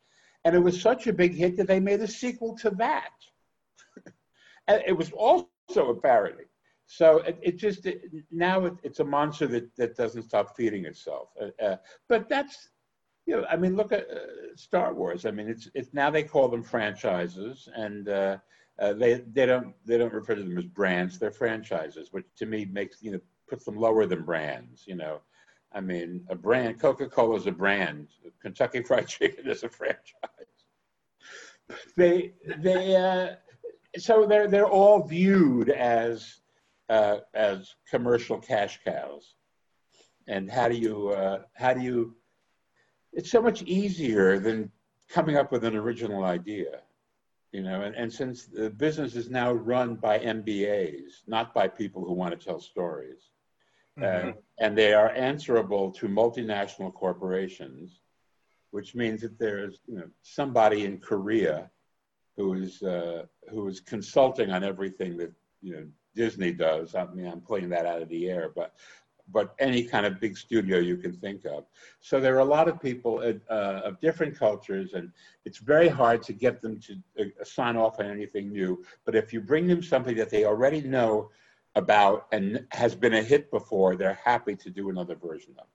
And 0.44 0.56
it 0.56 0.60
was 0.60 0.80
such 0.80 1.08
a 1.08 1.13
big 1.13 1.34
hit 1.34 1.58
that 1.58 1.68
they 1.68 1.80
made 1.80 2.01
a 2.01 2.08
sequel 2.08 2.56
to 2.58 2.70
that. 2.72 3.10
It 4.67 4.98
was 4.98 5.12
also 5.12 5.89
a 5.89 5.95
parody. 5.95 6.45
So 6.88 7.19
it, 7.19 7.39
it 7.41 7.57
just 7.57 7.86
it, 7.86 8.03
now 8.31 8.65
it, 8.65 8.74
it's 8.84 9.00
a 9.00 9.03
monster 9.03 9.48
that, 9.48 9.75
that 9.75 9.95
doesn't 9.95 10.24
stop 10.24 10.55
feeding 10.55 10.86
itself. 10.86 11.29
Uh, 11.41 11.63
uh, 11.63 11.77
but 12.07 12.29
that's 12.29 12.69
you 13.25 13.38
know, 13.38 13.45
I 13.50 13.55
mean, 13.55 13.75
look 13.75 13.91
at 13.91 14.07
uh, 14.10 14.55
Star 14.55 14.93
Wars. 14.93 15.25
I 15.25 15.31
mean, 15.31 15.50
it's 15.50 15.67
it's 15.74 15.93
now 15.93 16.12
they 16.12 16.24
call 16.24 16.48
them 16.48 16.62
franchises, 16.62 17.67
and 17.75 18.07
uh, 18.07 18.38
uh, 18.77 18.93
they 18.93 19.24
they 19.34 19.48
don't 19.48 19.74
they 19.86 19.98
don't 19.98 20.13
refer 20.13 20.36
to 20.36 20.43
them 20.43 20.57
as 20.60 20.65
brands. 20.65 21.17
They're 21.17 21.31
franchises, 21.31 22.10
which 22.12 22.25
to 22.38 22.45
me 22.45 22.65
makes 22.65 23.01
you 23.01 23.12
know 23.12 23.19
puts 23.50 23.65
them 23.65 23.77
lower 23.77 24.05
than 24.05 24.24
brands. 24.24 24.84
You 24.86 24.95
know, 24.95 25.22
I 25.74 25.81
mean, 25.81 26.24
a 26.29 26.36
brand 26.36 26.79
Coca 26.79 27.07
Cola 27.07 27.38
is 27.38 27.48
a 27.48 27.51
brand. 27.51 28.10
Kentucky 28.41 28.84
Fried 28.84 29.07
Chicken 29.07 29.50
is 29.50 29.63
a 29.63 29.69
franchise 29.69 30.25
they 31.95 32.34
they 32.57 32.95
uh, 32.95 33.36
so 33.98 34.25
they're 34.25 34.48
they're 34.48 34.68
all 34.68 35.04
viewed 35.04 35.70
as 35.70 36.42
uh, 36.90 37.18
as 37.34 37.75
commercial 37.90 38.38
cash 38.38 38.80
cows. 38.84 39.36
And 40.28 40.50
how 40.50 40.68
do 40.68 40.75
you 40.75 41.10
uh, 41.10 41.42
how 41.54 41.74
do 41.74 41.82
you? 41.82 42.16
It's 43.14 43.32
so 43.32 43.42
much 43.42 43.62
easier 43.64 44.40
than 44.40 44.72
coming 45.10 45.38
up 45.38 45.52
with 45.52 45.64
an 45.64 45.75
original 45.75 46.24
idea, 46.24 46.82
you 47.52 47.64
know. 47.64 47.82
And, 47.82 47.96
and 47.96 48.12
since 48.12 48.46
the 48.46 48.70
business 48.70 49.16
is 49.16 49.30
now 49.30 49.52
run 49.52 49.96
by 49.96 50.20
MBAs, 50.20 51.22
not 51.28 51.54
by 51.54 51.68
people 51.68 52.04
who 52.04 52.14
want 52.14 52.38
to 52.38 52.46
tell 52.46 52.60
stories, 52.60 53.30
mm-hmm. 54.00 54.30
uh, 54.30 54.34
and 54.60 54.78
they 54.78 54.94
are 54.94 55.12
answerable 55.12 55.92
to 55.92 56.08
multinational 56.08 56.94
corporations 56.94 58.02
which 58.75 58.94
means 58.94 59.22
that 59.22 59.40
there's 59.40 59.80
you 59.88 59.96
know 59.96 60.10
somebody 60.22 60.84
in 60.84 60.98
Korea 60.98 61.72
who 62.38 62.54
is 62.54 62.82
uh, 62.84 63.25
consulting 63.86 64.51
on 64.51 64.63
everything 64.63 65.18
that 65.18 65.32
you 65.62 65.75
know 65.75 65.86
Disney 66.15 66.51
does. 66.51 66.96
I 66.96 67.06
mean, 67.06 67.27
I'm 67.27 67.42
pulling 67.42 67.70
that 67.70 67.86
out 67.86 68.01
of 68.01 68.10
the 68.10 68.30
air, 68.30 68.51
but 68.56 68.74
but 69.32 69.56
any 69.60 69.84
kind 69.84 70.06
of 70.06 70.20
big 70.20 70.38
studio 70.38 70.77
you 70.77 70.98
can 70.98 71.13
think 71.13 71.46
of. 71.46 71.65
So 72.00 72.20
there 72.20 72.36
are 72.36 72.39
a 72.39 72.46
lot 72.46 72.68
of 72.68 72.80
people 72.82 73.20
uh, 73.50 73.54
of 73.54 74.00
different 74.00 74.38
cultures, 74.38 74.94
and 74.94 75.12
it's 75.46 75.58
very 75.58 75.88
hard 75.88 76.22
to 76.24 76.34
get 76.34 76.62
them 76.62 76.80
to 76.82 77.01
uh, 77.20 77.44
sign 77.44 77.75
off 77.75 78.00
on 78.00 78.06
anything 78.06 78.51
new. 78.51 78.84
But 79.04 79.15
if 79.15 79.34
you 79.34 79.42
bring 79.42 79.68
them 79.68 79.82
something 79.82 80.15
that 80.18 80.30
they 80.30 80.46
already 80.46 80.82
know 80.82 81.32
about 81.75 82.27
and 82.32 82.65
has 82.72 82.96
been 82.96 83.15
a 83.15 83.24
hit 83.24 83.51
before, 83.51 83.96
they're 83.96 84.20
happy 84.24 84.56
to 84.56 84.70
do 84.70 84.89
another 84.89 85.15
version 85.15 85.54
of 85.58 85.65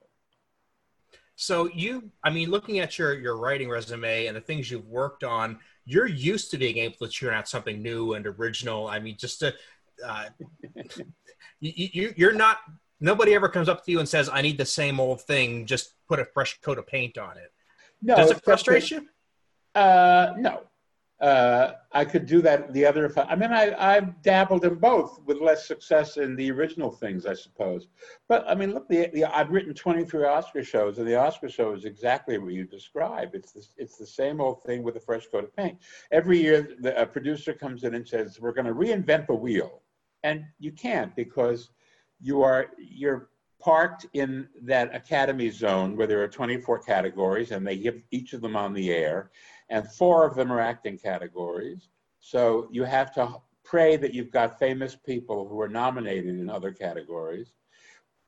So 1.35 1.69
you, 1.73 2.11
I 2.23 2.29
mean, 2.29 2.49
looking 2.49 2.79
at 2.79 2.99
your 2.99 3.13
your 3.13 3.37
writing 3.37 3.69
resume 3.69 4.27
and 4.27 4.37
the 4.37 4.41
things 4.41 4.69
you've 4.69 4.87
worked 4.87 5.23
on, 5.23 5.59
you're 5.85 6.07
used 6.07 6.51
to 6.51 6.57
being 6.57 6.77
able 6.77 6.97
to 7.01 7.07
churn 7.07 7.33
out 7.33 7.47
something 7.47 7.81
new 7.81 8.13
and 8.13 8.27
original. 8.27 8.87
I 8.87 8.99
mean, 8.99 9.17
just 9.17 9.39
to, 9.39 9.53
uh, 10.05 10.25
you, 11.59 11.89
you 11.93 12.13
you're 12.15 12.33
not. 12.33 12.57
Nobody 12.99 13.33
ever 13.33 13.49
comes 13.49 13.67
up 13.67 13.83
to 13.85 13.91
you 13.91 13.99
and 13.99 14.07
says, 14.07 14.29
"I 14.31 14.41
need 14.41 14.57
the 14.57 14.65
same 14.65 14.99
old 14.99 15.21
thing. 15.21 15.65
Just 15.65 15.93
put 16.07 16.19
a 16.19 16.25
fresh 16.25 16.59
coat 16.61 16.77
of 16.77 16.85
paint 16.85 17.17
on 17.17 17.37
it." 17.37 17.51
No, 18.01 18.15
does 18.15 18.31
it 18.31 18.43
frustrate 18.43 18.91
you? 18.91 19.07
Uh, 19.73 20.33
no, 20.37 20.63
uh, 21.21 21.75
I 21.91 22.03
could 22.03 22.25
do 22.25 22.41
that 22.41 22.73
the 22.73 22.83
other. 22.83 23.13
I 23.29 23.35
mean, 23.35 23.53
I, 23.53 23.75
I've 23.77 24.21
dabbled 24.23 24.65
in 24.65 24.75
both 24.75 25.21
with 25.25 25.37
less 25.37 25.67
success 25.67 26.17
in 26.17 26.35
the 26.35 26.49
original 26.49 26.89
things, 26.89 27.27
I 27.27 27.35
suppose. 27.35 27.87
But 28.27 28.43
I 28.47 28.55
mean, 28.55 28.73
look, 28.73 28.89
the, 28.89 29.07
the, 29.13 29.25
I've 29.25 29.51
written 29.51 29.75
23 29.75 30.25
Oscar 30.25 30.63
shows, 30.63 30.97
and 30.97 31.07
the 31.07 31.15
Oscar 31.15 31.47
show 31.47 31.73
is 31.73 31.85
exactly 31.85 32.39
what 32.39 32.53
you 32.53 32.63
describe. 32.63 33.35
It's 33.35 33.51
the, 33.51 33.63
it's 33.77 33.97
the 33.97 34.05
same 34.05 34.41
old 34.41 34.63
thing 34.63 34.81
with 34.81 34.95
a 34.95 34.99
fresh 34.99 35.27
coat 35.27 35.43
of 35.43 35.55
paint. 35.55 35.77
Every 36.11 36.41
year, 36.41 36.75
the, 36.79 36.99
a 36.99 37.05
producer 37.05 37.53
comes 37.53 37.83
in 37.83 37.93
and 37.93 38.07
says, 38.07 38.39
"We're 38.41 38.53
going 38.53 38.65
to 38.65 38.73
reinvent 38.73 39.27
the 39.27 39.35
wheel," 39.35 39.83
and 40.23 40.43
you 40.57 40.71
can't 40.71 41.15
because 41.15 41.69
you 42.19 42.41
are 42.41 42.71
you're 42.79 43.29
parked 43.59 44.07
in 44.13 44.47
that 44.63 44.95
academy 44.95 45.51
zone 45.51 45.95
where 45.95 46.07
there 46.07 46.23
are 46.23 46.27
24 46.27 46.79
categories, 46.79 47.51
and 47.51 47.67
they 47.67 47.77
give 47.77 48.01
each 48.09 48.33
of 48.33 48.41
them 48.41 48.55
on 48.55 48.73
the 48.73 48.91
air 48.91 49.29
and 49.71 49.89
four 49.89 50.25
of 50.25 50.35
them 50.35 50.51
are 50.51 50.59
acting 50.59 50.97
categories. 50.97 51.89
So 52.19 52.67
you 52.71 52.83
have 52.83 53.11
to 53.15 53.35
pray 53.63 53.95
that 53.95 54.13
you've 54.13 54.29
got 54.29 54.59
famous 54.59 54.95
people 54.95 55.47
who 55.47 55.59
are 55.61 55.69
nominated 55.69 56.37
in 56.37 56.49
other 56.49 56.71
categories 56.71 57.53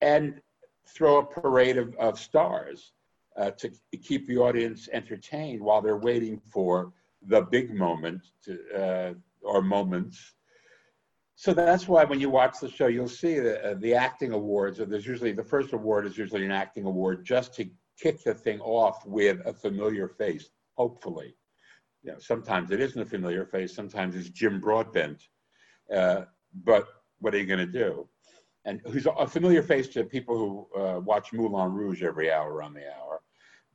and 0.02 0.42
throw 0.88 1.18
a 1.18 1.26
parade 1.26 1.78
of, 1.78 1.94
of 1.98 2.18
stars 2.18 2.94
uh, 3.38 3.52
to 3.52 3.70
keep 4.02 4.26
the 4.26 4.38
audience 4.38 4.88
entertained 4.94 5.62
while 5.62 5.82
they're 5.82 5.98
waiting 5.98 6.40
for 6.40 6.94
the 7.28 7.42
big 7.42 7.74
moment 7.74 8.22
to, 8.46 8.60
uh, 8.76 9.14
or 9.42 9.62
moments. 9.62 10.34
So 11.36 11.54
that's 11.54 11.90
why 11.90 12.06
when 12.06 12.22
you 12.22 12.30
watch 12.30 12.60
the 12.62 12.70
show, 12.70 12.88
you'll 12.88 13.08
see 13.08 13.40
the, 13.40 13.72
uh, 13.72 13.74
the 13.80 13.94
acting 13.96 14.32
awards. 14.32 14.80
Or 14.80 14.86
there's 14.86 15.08
usually 15.08 15.34
the 15.34 15.44
first 15.44 15.74
award 15.74 16.06
is 16.06 16.18
usually 16.18 16.46
an 16.46 16.52
acting 16.52 16.86
award 16.86 17.26
just 17.26 17.54
to 17.56 17.70
kick 18.00 18.24
the 18.24 18.34
thing 18.34 18.62
off 18.62 19.06
with 19.06 19.40
a 19.46 19.54
familiar 19.54 20.08
face 20.08 20.50
hopefully. 20.75 21.36
You 22.03 22.13
know, 22.13 22.20
sometimes 22.20 22.72
it 22.72 22.82
isn't 22.82 23.01
a 23.01 23.06
familiar 23.06 23.46
face, 23.46 23.75
sometimes 23.75 24.15
it's 24.15 24.30
Jim 24.30 24.60
Broadbent. 24.60 25.24
Uh, 25.94 26.24
but 26.63 26.88
what 27.20 27.34
are 27.34 27.38
you 27.38 27.46
going 27.46 27.60
to 27.60 27.65
do? 27.65 28.08
And 28.65 28.82
who's 28.86 29.06
a 29.06 29.27
familiar 29.27 29.62
face 29.62 29.88
to 29.89 30.03
people 30.03 30.38
who 30.38 30.82
uh, 30.82 31.00
watch 31.00 31.34
Moulin 31.34 31.74
Rouge 31.74 32.01
every 32.01 32.32
hour 32.32 32.63
on 32.63 32.74
the 32.74 32.86
hour, 32.98 33.22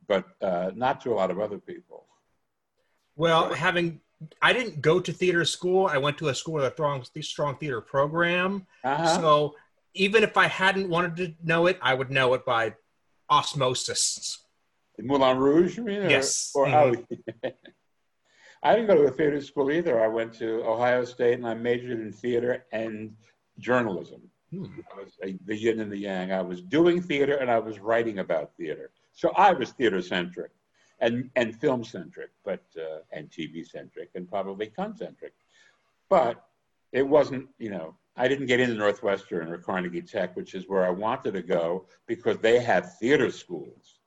but 0.07 0.25
uh, 0.41 0.71
not 0.75 0.99
to 1.01 1.13
a 1.13 1.15
lot 1.15 1.29
of 1.29 1.39
other 1.39 1.59
people. 1.59 2.07
Well, 3.15 3.53
having 3.53 4.01
I 4.41 4.53
didn't 4.53 4.81
go 4.81 4.99
to 4.99 5.13
theater 5.13 5.45
school. 5.45 5.87
I 5.87 5.97
went 5.97 6.17
to 6.17 6.27
a 6.27 6.35
school 6.35 6.55
with 6.55 6.65
a 6.65 6.71
strong, 6.71 7.03
strong 7.21 7.55
theater 7.57 7.81
program. 7.81 8.65
Uh-huh. 8.83 9.19
So 9.19 9.55
even 9.93 10.23
if 10.23 10.35
I 10.37 10.47
hadn't 10.47 10.89
wanted 10.89 11.15
to 11.17 11.33
know 11.43 11.67
it, 11.67 11.79
I 11.81 11.93
would 11.93 12.11
know 12.11 12.33
it 12.33 12.45
by 12.45 12.75
osmosis. 13.29 14.39
Moulin 15.03 15.37
Rouge, 15.37 15.77
you 15.77 15.83
mean? 15.83 16.09
Yes. 16.09 16.51
Or, 16.55 16.67
or 16.67 16.91
mm-hmm. 16.91 17.47
I 18.63 18.75
didn't 18.75 18.87
go 18.87 18.95
to 18.95 19.07
a 19.07 19.11
theater 19.11 19.41
school 19.41 19.71
either. 19.71 20.03
I 20.03 20.07
went 20.07 20.33
to 20.35 20.63
Ohio 20.65 21.05
State 21.05 21.35
and 21.35 21.47
I 21.47 21.53
majored 21.53 21.99
in 22.01 22.11
theater 22.11 22.65
and 22.71 23.15
journalism. 23.57 24.21
Hmm. 24.51 24.65
I 24.91 25.01
was 25.01 25.11
a, 25.23 25.37
the 25.45 25.55
yin 25.55 25.79
and 25.79 25.91
the 25.91 25.97
yang. 25.97 26.31
I 26.31 26.41
was 26.41 26.61
doing 26.61 27.01
theater 27.01 27.35
and 27.35 27.49
I 27.49 27.59
was 27.59 27.79
writing 27.79 28.19
about 28.19 28.51
theater. 28.57 28.89
So 29.13 29.31
I 29.37 29.53
was 29.53 29.71
theater 29.71 30.01
centric 30.01 30.51
and, 30.99 31.29
and 31.35 31.55
film 31.55 31.83
centric, 31.83 32.31
but 32.43 32.63
uh, 32.77 32.99
and 33.11 33.29
TV 33.29 33.65
centric 33.65 34.09
and 34.15 34.27
probably 34.27 34.67
concentric. 34.67 35.33
But 36.09 36.43
it 36.91 37.07
wasn't, 37.07 37.47
you 37.59 37.69
know, 37.69 37.95
I 38.17 38.27
didn't 38.27 38.47
get 38.47 38.59
into 38.59 38.75
Northwestern 38.75 39.49
or 39.49 39.57
Carnegie 39.59 40.01
Tech, 40.01 40.35
which 40.35 40.53
is 40.53 40.67
where 40.67 40.85
I 40.85 40.89
wanted 40.89 41.33
to 41.35 41.41
go 41.41 41.85
because 42.07 42.39
they 42.39 42.59
have 42.59 42.97
theater 42.97 43.31
schools. 43.31 43.98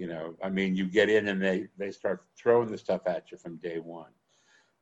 You 0.00 0.06
know, 0.06 0.34
I 0.42 0.48
mean, 0.48 0.74
you 0.74 0.86
get 0.86 1.10
in 1.10 1.28
and 1.28 1.42
they, 1.42 1.66
they 1.76 1.90
start 1.90 2.24
throwing 2.34 2.70
the 2.70 2.78
stuff 2.78 3.02
at 3.04 3.30
you 3.30 3.36
from 3.36 3.56
day 3.56 3.80
one. 3.80 4.08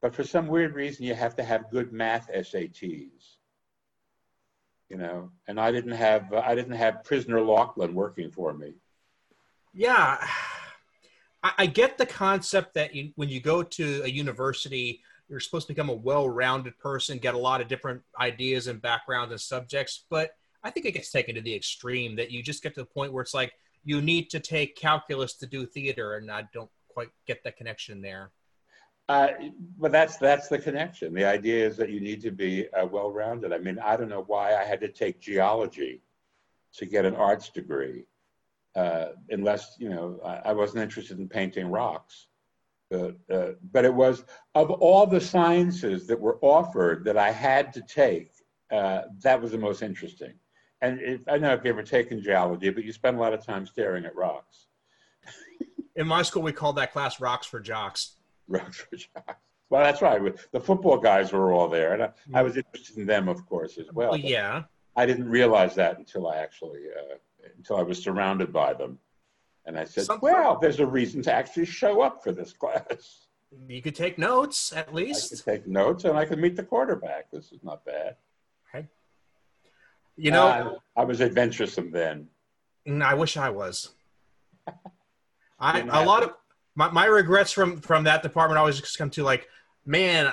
But 0.00 0.14
for 0.14 0.22
some 0.22 0.46
weird 0.46 0.76
reason, 0.76 1.04
you 1.04 1.14
have 1.14 1.34
to 1.34 1.42
have 1.42 1.72
good 1.72 1.92
math 1.92 2.30
SATs. 2.32 3.34
You 4.88 4.96
know, 4.96 5.32
and 5.48 5.58
I 5.58 5.72
didn't 5.72 5.90
have 5.90 6.32
I 6.32 6.54
didn't 6.54 6.76
have 6.76 7.02
prisoner 7.02 7.40
Lachlan 7.40 7.96
working 7.96 8.30
for 8.30 8.54
me. 8.54 8.74
Yeah, 9.74 10.24
I, 11.42 11.52
I 11.58 11.66
get 11.66 11.98
the 11.98 12.06
concept 12.06 12.74
that 12.74 12.94
you, 12.94 13.10
when 13.16 13.28
you 13.28 13.40
go 13.40 13.64
to 13.64 14.02
a 14.04 14.08
university, 14.08 15.02
you're 15.28 15.40
supposed 15.40 15.66
to 15.66 15.74
become 15.74 15.90
a 15.90 15.94
well-rounded 15.94 16.78
person, 16.78 17.18
get 17.18 17.34
a 17.34 17.38
lot 17.38 17.60
of 17.60 17.66
different 17.66 18.02
ideas 18.20 18.68
and 18.68 18.80
backgrounds 18.80 19.32
and 19.32 19.40
subjects. 19.40 20.04
But 20.08 20.30
I 20.62 20.70
think 20.70 20.86
it 20.86 20.92
gets 20.92 21.10
taken 21.10 21.34
to 21.34 21.40
the 21.40 21.56
extreme 21.56 22.14
that 22.16 22.30
you 22.30 22.40
just 22.40 22.62
get 22.62 22.76
to 22.76 22.82
the 22.82 22.86
point 22.86 23.12
where 23.12 23.22
it's 23.22 23.34
like 23.34 23.52
you 23.88 24.02
need 24.02 24.28
to 24.28 24.38
take 24.38 24.76
calculus 24.76 25.32
to 25.32 25.46
do 25.46 25.64
theater, 25.64 26.16
and 26.16 26.30
I 26.30 26.46
don't 26.52 26.70
quite 26.88 27.08
get 27.26 27.42
the 27.42 27.50
connection 27.50 28.02
there. 28.02 28.32
Uh, 29.08 29.28
but 29.78 29.90
that's 29.90 30.18
that's 30.18 30.48
the 30.48 30.58
connection. 30.58 31.14
The 31.14 31.24
idea 31.24 31.66
is 31.66 31.78
that 31.78 31.88
you 31.88 31.98
need 31.98 32.20
to 32.20 32.30
be 32.30 32.70
uh, 32.74 32.84
well-rounded. 32.84 33.50
I 33.50 33.58
mean, 33.58 33.78
I 33.78 33.96
don't 33.96 34.10
know 34.10 34.24
why 34.26 34.54
I 34.54 34.64
had 34.64 34.82
to 34.82 34.88
take 34.88 35.22
geology 35.22 36.02
to 36.74 36.84
get 36.84 37.06
an 37.06 37.16
arts 37.16 37.48
degree, 37.48 38.04
uh, 38.76 39.06
unless 39.30 39.76
you 39.78 39.88
know 39.88 40.20
I, 40.22 40.50
I, 40.50 40.52
wasn't 40.52 40.82
interested 40.82 41.18
in 41.18 41.26
painting 41.26 41.68
rocks. 41.68 42.26
Uh, 42.94 43.12
but 43.72 43.86
it 43.86 43.94
was 43.94 44.24
of 44.54 44.70
all 44.70 45.06
the 45.06 45.20
sciences 45.20 46.06
that 46.08 46.20
were 46.20 46.38
offered 46.42 47.06
that 47.06 47.16
I 47.16 47.30
had 47.30 47.72
to 47.72 47.82
take, 47.82 48.32
uh, 48.70 49.02
that 49.22 49.40
was 49.40 49.52
the 49.52 49.58
most 49.58 49.80
interesting. 49.80 50.34
And 50.80 51.00
if, 51.00 51.20
I 51.26 51.32
don't 51.32 51.42
know 51.42 51.54
if 51.54 51.64
you've 51.64 51.74
ever 51.74 51.82
taken 51.82 52.22
geology, 52.22 52.70
but 52.70 52.84
you 52.84 52.92
spend 52.92 53.16
a 53.16 53.20
lot 53.20 53.34
of 53.34 53.44
time 53.44 53.66
staring 53.66 54.04
at 54.04 54.14
rocks. 54.14 54.66
In 55.96 56.06
my 56.06 56.22
school, 56.22 56.42
we 56.42 56.52
called 56.52 56.76
that 56.76 56.92
class 56.92 57.20
"Rocks 57.20 57.46
for 57.46 57.60
Jocks." 57.60 58.16
Rocks 58.46 58.78
for 58.78 58.96
Jocks. 58.96 59.42
Well, 59.70 59.82
that's 59.82 60.00
right. 60.00 60.20
The 60.52 60.60
football 60.60 60.96
guys 60.96 61.32
were 61.32 61.52
all 61.52 61.68
there, 61.68 61.92
and 61.92 62.02
I, 62.04 62.10
I 62.32 62.42
was 62.42 62.56
interested 62.56 62.96
in 62.96 63.06
them, 63.06 63.28
of 63.28 63.44
course, 63.46 63.76
as 63.76 63.86
well. 63.92 64.10
well 64.10 64.18
yeah. 64.18 64.62
I 64.96 65.04
didn't 65.06 65.28
realize 65.28 65.74
that 65.74 65.98
until 65.98 66.26
I 66.28 66.36
actually 66.36 66.84
uh, 66.96 67.16
until 67.56 67.76
I 67.76 67.82
was 67.82 68.02
surrounded 68.02 68.52
by 68.52 68.72
them, 68.72 68.98
and 69.66 69.78
I 69.78 69.84
said, 69.84 70.04
Some 70.04 70.20
"Well, 70.22 70.58
there's 70.60 70.80
a 70.80 70.86
reason 70.86 71.20
to 71.22 71.32
actually 71.32 71.66
show 71.66 72.00
up 72.00 72.22
for 72.22 72.32
this 72.32 72.52
class." 72.52 73.26
You 73.66 73.80
could 73.80 73.94
take 73.94 74.18
notes 74.18 74.72
at 74.72 74.94
least. 74.94 75.32
I 75.32 75.36
could 75.36 75.44
take 75.44 75.66
notes, 75.66 76.04
and 76.04 76.16
I 76.16 76.24
could 76.24 76.38
meet 76.38 76.56
the 76.56 76.62
quarterback. 76.62 77.30
This 77.30 77.52
is 77.52 77.62
not 77.62 77.84
bad. 77.84 78.16
You 80.18 80.32
know, 80.32 80.48
uh, 80.48 80.74
I 80.96 81.04
was 81.04 81.20
adventuresome 81.20 81.92
then. 81.92 82.26
I 83.02 83.14
wish 83.14 83.36
I 83.36 83.50
was. 83.50 83.90
I 85.60 85.80
a 85.80 86.04
lot 86.04 86.24
of 86.24 86.34
my, 86.74 86.90
my 86.90 87.06
regrets 87.06 87.52
from 87.52 87.80
from 87.80 88.04
that 88.04 88.22
department 88.24 88.58
always 88.58 88.80
just 88.80 88.98
come 88.98 89.10
to 89.10 89.22
like, 89.22 89.48
man, 89.86 90.32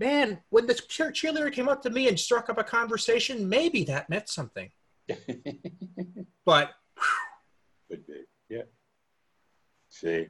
man, 0.00 0.40
when 0.50 0.66
the 0.66 0.74
cheerleader 0.74 1.52
came 1.52 1.68
up 1.68 1.80
to 1.82 1.90
me 1.90 2.08
and 2.08 2.18
struck 2.18 2.50
up 2.50 2.58
a 2.58 2.64
conversation, 2.64 3.48
maybe 3.48 3.84
that 3.84 4.10
meant 4.10 4.28
something. 4.28 4.68
but 6.44 6.72
could 7.88 8.04
be, 8.06 8.24
yeah. 8.48 8.62
See, 9.90 10.26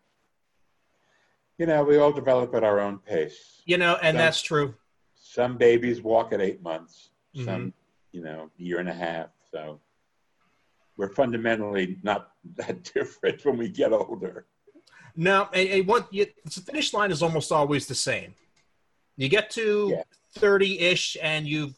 you 1.57 1.65
know, 1.65 1.85
we 1.85 1.97
all 1.97 2.13
develop 2.13 2.55
at 2.55 2.65
our 2.65 2.81
own 2.81 2.99
pace. 2.99 3.63
You 3.65 3.79
know, 3.79 3.95
and 4.03 4.15
some, 4.15 4.19
that's 4.19 4.43
true. 4.43 4.75
Some 5.15 5.57
babies 5.57 6.03
walk 6.03 6.35
at 6.35 6.43
eight 6.43 6.63
months. 6.63 7.09
Some 7.35 7.47
mm-hmm 7.47 7.69
you 8.13 8.23
know, 8.23 8.51
year 8.57 8.79
and 8.79 8.89
a 8.89 8.95
half. 8.95 9.29
So 9.51 9.81
we're 10.97 11.13
fundamentally 11.13 11.99
not 12.03 12.31
that 12.57 12.85
different 12.95 13.45
when 13.45 13.57
we 13.57 13.69
get 13.69 13.93
older. 13.93 14.47
No, 15.15 15.49
and, 15.53 15.69
and 15.69 15.87
what 15.87 16.13
you, 16.13 16.27
the 16.45 16.61
finish 16.61 16.95
line 16.95 17.11
is 17.11 17.23
almost 17.23 17.53
always 17.53 17.87
the 17.87 17.95
same. 17.95 18.35
You 19.17 19.29
get 19.29 19.51
to 19.51 20.03
thirty 20.33 20.79
ish, 20.79 21.19
and 21.21 21.47
you've 21.47 21.75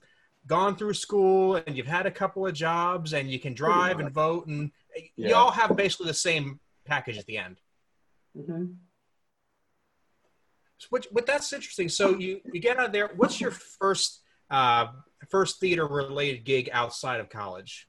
gone 0.46 0.76
through 0.76 0.94
school, 0.94 1.56
and 1.56 1.76
you've 1.76 1.86
had 1.86 2.06
a 2.06 2.10
couple 2.10 2.46
of 2.46 2.54
jobs, 2.54 3.12
and 3.12 3.28
you 3.28 3.40
can 3.40 3.54
drive 3.54 3.98
and 3.98 4.10
vote, 4.10 4.46
and 4.46 4.70
yeah. 5.16 5.28
you 5.28 5.34
all 5.34 5.50
have 5.50 5.76
basically 5.76 6.06
the 6.06 6.14
same 6.14 6.60
package 6.84 7.18
at 7.18 7.26
the 7.26 7.38
end. 7.38 7.56
Mm-hmm. 8.38 8.64
So, 10.78 10.86
which, 10.90 11.08
but 11.10 11.26
that's 11.26 11.52
interesting. 11.52 11.88
So 11.88 12.16
you 12.16 12.40
you 12.52 12.60
get 12.60 12.78
out 12.78 12.92
there. 12.92 13.10
What's 13.16 13.40
your 13.40 13.50
first 13.50 14.20
uh, 14.48 14.86
first 15.24 15.60
theater 15.60 15.86
related 15.86 16.44
gig 16.44 16.70
outside 16.72 17.20
of 17.20 17.28
college? 17.28 17.88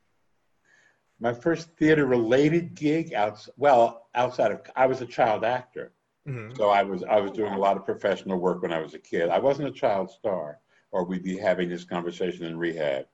My 1.20 1.34
first 1.34 1.70
theater 1.78 2.06
related 2.06 2.76
gig 2.76 3.14
outside, 3.14 3.54
well, 3.58 4.08
outside 4.16 4.52
of, 4.52 4.62
I 4.76 4.86
was 4.86 5.02
a 5.02 5.06
child 5.06 5.44
actor. 5.44 5.94
Mm-hmm. 6.28 6.56
So 6.56 6.70
I 6.70 6.84
was, 6.84 7.04
I 7.04 7.20
was 7.22 7.32
doing 7.32 7.54
a 7.54 7.58
lot 7.58 7.78
of 7.78 7.86
professional 7.86 8.38
work 8.38 8.62
when 8.62 8.74
I 8.74 8.80
was 8.80 8.94
a 8.94 9.00
kid. 9.00 9.30
I 9.30 9.40
wasn't 9.40 9.68
a 9.68 9.72
child 9.72 10.12
star 10.12 10.60
or 10.92 11.04
we'd 11.04 11.24
be 11.24 11.38
having 11.38 11.70
this 11.70 11.84
conversation 11.84 12.46
in 12.46 12.58
rehab. 12.58 13.06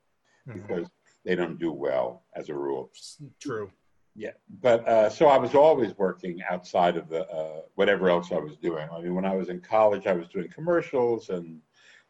mm-hmm. 0.48 0.62
because 0.62 0.88
they 1.25 1.36
don't 1.36 1.60
do 1.60 1.72
well 1.72 2.24
as 2.36 2.50
a 2.50 2.54
rule. 2.54 2.92
True. 3.40 3.72
Yeah, 4.16 4.32
but 4.62 4.88
uh, 4.88 5.10
so 5.10 5.28
I 5.28 5.38
was 5.38 5.56
always 5.56 5.98
working 5.98 6.42
outside 6.50 6.98
of 6.98 7.08
the 7.08 7.25
uh, 7.30 7.62
whatever 7.75 8.10
else 8.10 8.32
I 8.32 8.40
was 8.40 8.58
doing. 8.58 8.88
I 8.92 9.00
mean, 9.00 9.16
when 9.16 9.24
I 9.24 9.36
was 9.36 9.48
in 9.48 9.62
college, 9.62 10.06
I 10.06 10.13
was 10.13 10.28
doing 10.28 10.50
commercials 10.50 11.30
and 11.30 11.62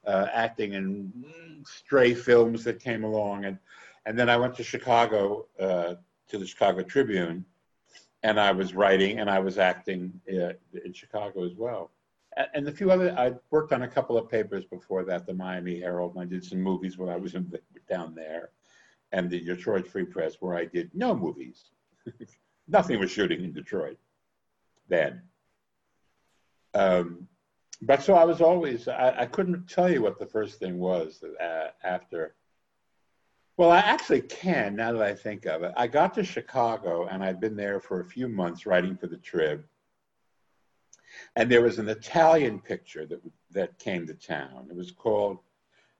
uh, 0.05 0.27
acting 0.33 0.73
in 0.73 1.11
stray 1.65 2.13
films 2.13 2.63
that 2.63 2.79
came 2.79 3.03
along, 3.03 3.45
and 3.45 3.57
and 4.05 4.17
then 4.17 4.29
I 4.29 4.37
went 4.37 4.55
to 4.55 4.63
Chicago 4.63 5.47
uh, 5.59 5.95
to 6.29 6.37
the 6.37 6.45
Chicago 6.45 6.81
Tribune, 6.81 7.45
and 8.23 8.39
I 8.39 8.51
was 8.51 8.73
writing 8.73 9.19
and 9.19 9.29
I 9.29 9.39
was 9.39 9.57
acting 9.57 10.11
uh, 10.29 10.53
in 10.85 10.93
Chicago 10.93 11.45
as 11.45 11.55
well. 11.55 11.91
And 12.53 12.65
a 12.67 12.71
few 12.71 12.89
other, 12.89 13.13
I 13.17 13.33
worked 13.49 13.73
on 13.73 13.81
a 13.81 13.87
couple 13.87 14.17
of 14.17 14.29
papers 14.29 14.63
before 14.63 15.03
that, 15.03 15.25
the 15.25 15.33
Miami 15.33 15.81
Herald, 15.81 16.15
and 16.15 16.21
I 16.21 16.25
did 16.25 16.45
some 16.45 16.61
movies 16.61 16.97
when 16.97 17.09
I 17.09 17.17
was 17.17 17.35
in, 17.35 17.51
down 17.89 18.15
there, 18.15 18.51
and 19.11 19.29
the 19.29 19.41
Detroit 19.41 19.85
Free 19.85 20.05
Press, 20.05 20.37
where 20.39 20.55
I 20.55 20.63
did 20.63 20.91
no 20.93 21.13
movies. 21.13 21.65
Nothing 22.69 22.99
was 22.99 23.11
shooting 23.11 23.43
in 23.43 23.51
Detroit 23.51 23.97
then. 24.87 25.21
Um, 26.73 27.27
but 27.81 28.03
so 28.03 28.13
I 28.13 28.23
was 28.23 28.41
always, 28.41 28.87
I, 28.87 29.21
I, 29.21 29.25
couldn't 29.25 29.67
tell 29.67 29.91
you 29.91 30.01
what 30.01 30.19
the 30.19 30.25
first 30.25 30.59
thing 30.59 30.79
was 30.79 31.23
uh, 31.41 31.67
after. 31.83 32.35
Well, 33.57 33.71
I 33.71 33.79
actually 33.79 34.21
can 34.21 34.75
now 34.75 34.91
that 34.93 35.01
I 35.01 35.13
think 35.13 35.45
of 35.45 35.63
it. 35.63 35.73
I 35.75 35.87
got 35.87 36.13
to 36.15 36.23
Chicago 36.23 37.07
and 37.07 37.23
I'd 37.23 37.39
been 37.39 37.55
there 37.55 37.79
for 37.79 38.01
a 38.01 38.05
few 38.05 38.27
months 38.27 38.65
writing 38.65 38.95
for 38.95 39.07
the 39.07 39.17
Trib. 39.17 39.63
And 41.35 41.51
there 41.51 41.61
was 41.61 41.77
an 41.77 41.89
Italian 41.89 42.59
picture 42.59 43.05
that, 43.05 43.21
that 43.51 43.77
came 43.77 44.07
to 44.07 44.13
town. 44.13 44.67
It 44.69 44.75
was 44.75 44.91
called, 44.91 45.39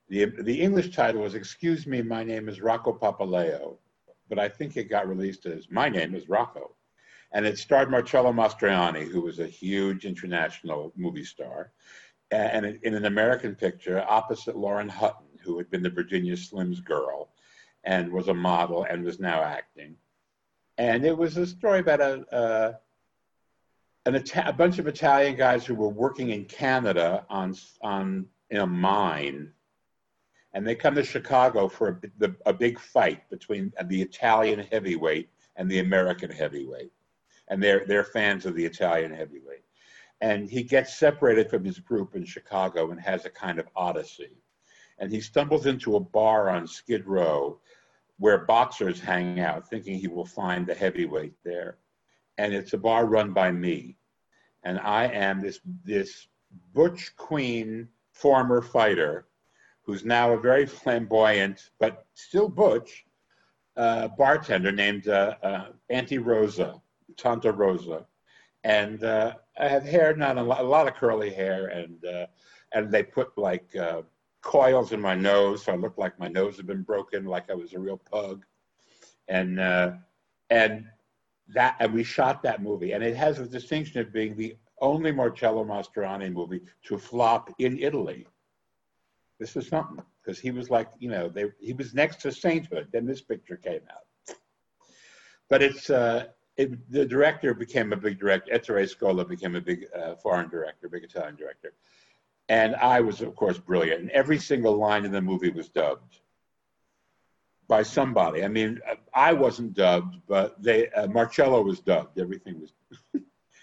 the, 0.08 0.26
the 0.26 0.62
English 0.62 0.96
title 0.96 1.22
was 1.22 1.36
Excuse 1.36 1.86
Me, 1.86 2.02
My 2.02 2.24
Name 2.24 2.48
is 2.48 2.62
Rocco 2.62 2.94
Papaleo 2.94 3.78
but 4.32 4.40
I 4.40 4.48
think 4.48 4.78
it 4.78 4.86
got 4.86 5.10
released 5.10 5.46
as 5.46 5.70
My 5.70 5.90
Name 5.90 6.16
is 6.16 6.30
Rocco. 6.30 6.72
And 7.34 7.46
it 7.46 7.58
starred 7.58 7.90
Marcello 7.90 8.34
Mastroianni, 8.34 9.08
who 9.08 9.22
was 9.22 9.40
a 9.40 9.48
huge 9.48 10.06
international 10.06 10.92
movie 10.96 11.24
star, 11.24 11.72
and 12.32 12.66
in 12.84 12.94
an 12.94 13.06
American 13.06 13.56
picture 13.56 14.06
opposite 14.08 14.58
Lauren 14.58 14.90
Hutton, 14.90 15.28
who 15.44 15.58
had 15.58 15.70
been 15.70 15.84
the 15.84 15.90
Virginia 15.90 16.36
Slims 16.36 16.84
girl 16.84 17.30
and 17.84 18.12
was 18.12 18.28
a 18.28 18.34
model 18.34 18.84
and 18.84 19.04
was 19.04 19.20
now 19.20 19.42
acting. 19.42 19.96
And 20.78 21.06
it 21.06 21.18
was 21.18 21.38
a 21.38 21.46
story 21.46 21.80
about 21.80 22.02
a, 22.02 22.34
uh, 22.34 22.74
an 24.06 24.16
Ita- 24.16 24.50
a 24.50 24.54
bunch 24.54 24.80
of 24.80 24.88
Italian 24.88 25.36
guys 25.36 25.66
who 25.66 25.76
were 25.76 25.90
working 25.90 26.30
in 26.30 26.46
Canada 26.46 27.26
on, 27.30 27.56
on 27.82 28.28
in 28.50 28.58
a 28.58 28.68
mine. 28.68 29.52
And 30.54 30.68
they 30.68 30.76
come 30.76 30.96
to 30.96 31.04
Chicago 31.04 31.68
for 31.68 31.88
a, 31.90 32.02
the, 32.18 32.36
a 32.46 32.54
big 32.54 32.80
fight 32.80 33.30
between 33.30 33.72
the 33.86 34.02
Italian 34.02 34.60
heavyweight 34.72 35.30
and 35.56 35.70
the 35.70 35.80
American 35.80 36.30
heavyweight, 36.30 36.92
and 37.51 37.62
they're 37.62 37.86
they're 37.86 38.05
fans 38.05 38.46
of 38.46 38.55
the 38.55 38.65
Italian 38.65 39.13
heavyweight, 39.13 39.65
and 40.22 40.50
he 40.50 40.63
gets 40.63 40.98
separated 40.98 41.50
from 41.50 41.63
his 41.63 41.77
group 41.79 42.15
in 42.15 42.25
Chicago 42.25 42.89
and 42.89 43.00
has 43.00 43.25
a 43.25 43.29
kind 43.29 43.60
of 43.60 43.67
odyssey, 43.75 44.38
and 44.98 45.12
he 45.12 45.20
stumbles 45.20 45.65
into 45.65 45.98
a 45.98 46.00
bar 46.00 46.50
on 46.50 46.65
Skid 46.65 47.05
Row, 47.05 47.60
where 48.17 48.46
boxers 48.46 49.01
hang 49.01 49.41
out, 49.41 49.70
thinking 49.70 50.00
he 50.00 50.08
will 50.08 50.25
find 50.25 50.65
the 50.65 50.74
heavyweight 50.74 51.34
there, 51.43 51.77
and 52.38 52.53
it's 52.53 52.74
a 52.74 52.77
bar 52.77 53.05
run 53.05 53.34
by 53.34 53.51
me, 53.51 53.98
and 54.63 54.79
I 54.79 55.08
am 55.08 55.41
this 55.41 55.60
this 55.84 56.27
butch 56.74 57.13
queen 57.17 57.89
former 58.13 58.62
fighter 58.62 59.27
who's 59.84 60.05
now 60.05 60.31
a 60.31 60.39
very 60.39 60.65
flamboyant 60.65 61.72
but 61.79 62.05
still 62.13 62.48
butch 62.48 63.05
uh, 63.75 64.08
bartender 64.10 64.72
named 64.72 65.08
uh, 65.08 65.36
uh, 65.41 65.65
Auntie 65.89 66.17
Rosa, 66.17 66.81
Tanta 67.18 67.51
Rosa, 67.51 68.06
and 68.63 69.03
uh, 69.03 69.34
I 69.60 69.68
have 69.68 69.84
hair, 69.84 70.15
not 70.15 70.38
a 70.38 70.43
lot, 70.43 70.62
a 70.62 70.63
lot 70.63 70.88
of 70.88 70.95
curly 70.95 71.32
hair, 71.32 71.67
and 71.67 72.04
uh, 72.06 72.26
and 72.74 72.91
they 72.91 73.04
put 73.04 73.38
like 73.38 73.76
uh, 73.76 74.02
coils 74.41 74.91
in 74.91 75.02
my 75.02 75.15
nose, 75.15 75.63
so 75.63 75.74
I 75.74 75.76
looked 75.76 76.00
like 76.00 76.19
my 76.19 76.28
nose 76.28 76.58
had 76.58 76.67
been 76.67 76.84
broken, 76.84 77.26
like 77.26 77.50
I 77.50 77.56
was 77.56 77.74
a 77.74 77.80
real 77.80 77.97
pug, 77.97 78.45
and 79.28 79.60
and 80.50 80.86
that 81.54 81.76
and 81.80 81.93
we 81.93 82.04
shot 82.04 82.43
that 82.43 82.62
movie, 82.62 82.91
and 82.93 83.04
it 83.04 83.15
has 83.15 83.38
the 83.38 83.45
distinction 83.45 84.02
of 84.02 84.13
being 84.13 84.36
the 84.36 84.56
only 84.82 85.12
Marcello 85.12 85.63
Mastroianni 85.63 86.34
movie 86.34 86.62
to 86.84 86.97
flop 86.97 87.54
in 87.60 87.80
Italy. 87.80 88.26
This 89.39 89.56
is 89.56 89.67
something 89.67 90.04
because 90.24 90.39
he 90.39 90.52
was 90.52 90.69
like, 90.69 90.89
you 91.00 91.10
know, 91.10 91.30
they, 91.30 91.45
he 91.60 91.74
was 91.74 91.93
next 91.93 92.21
to 92.21 92.32
sainthood. 92.32 92.89
Then 92.91 93.06
this 93.06 93.21
picture 93.21 93.58
came 93.58 93.82
out. 93.89 94.36
But 95.50 95.62
it's 95.62 95.89
uh, 95.89 96.28
it, 96.58 96.92
the 96.92 97.06
director 97.06 97.54
became 97.54 97.94
a 97.94 97.98
big 97.98 98.20
director. 98.20 98.52
Ettore 98.54 98.84
Scola 98.84 99.28
became 99.28 99.56
a 99.56 99.62
big 99.62 99.86
uh, 99.96 100.16
foreign 100.16 100.50
director, 100.50 100.90
big 100.90 101.04
Italian 101.04 101.36
director, 101.36 101.74
and 102.50 102.76
I 102.76 103.02
was, 103.02 103.22
of 103.22 103.36
course, 103.36 103.58
brilliant. 103.58 104.02
And 104.02 104.12
every 104.12 104.38
single 104.38 104.78
line 104.78 105.06
in 105.06 105.12
the 105.12 105.22
movie 105.22 105.50
was 105.50 105.70
dubbed 105.70 106.20
by 107.68 107.84
somebody. 107.84 108.44
I 108.44 108.50
mean, 108.50 108.82
I 109.14 109.32
wasn't 109.32 109.74
dubbed, 109.74 110.18
but 110.28 110.62
they 110.62 110.90
uh, 110.90 111.08
Marcello 111.08 111.62
was 111.62 111.80
dubbed. 111.80 112.20
Everything 112.20 112.60
was 112.60 112.74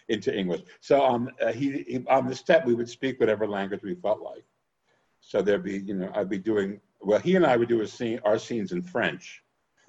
into 0.09 0.35
English. 0.35 0.63
So 0.81 1.03
on 1.03 1.31
uh, 1.43 1.53
he, 1.53 1.85
he 1.87 2.05
on 2.09 2.27
the 2.27 2.35
step, 2.35 2.65
we 2.65 2.75
would 2.75 2.89
speak 2.89 3.21
whatever 3.21 3.47
language 3.47 3.83
we 3.83 3.95
felt 3.95 4.21
like. 4.21 4.45
So 5.21 5.43
there'd 5.43 5.63
be, 5.63 5.79
you 5.79 5.95
know, 5.95 6.11
I'd 6.15 6.31
be 6.31 6.39
doing, 6.39 6.81
well, 7.01 7.19
he 7.19 7.37
and 7.37 7.45
I 7.45 7.57
would 7.57 7.69
do 7.69 7.85
scene, 7.87 8.21
our 8.25 8.39
scenes 8.39 8.73
in 8.73 8.83
French 8.83 9.43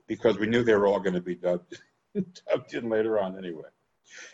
because 0.08 0.38
we 0.38 0.48
knew 0.48 0.64
they 0.64 0.76
were 0.76 0.88
all 0.88 1.00
going 1.00 1.14
to 1.14 1.22
be 1.22 1.36
dubbed, 1.36 1.80
dubbed 2.50 2.74
in 2.74 2.90
later 2.90 3.20
on 3.20 3.38
anyway. 3.38 3.70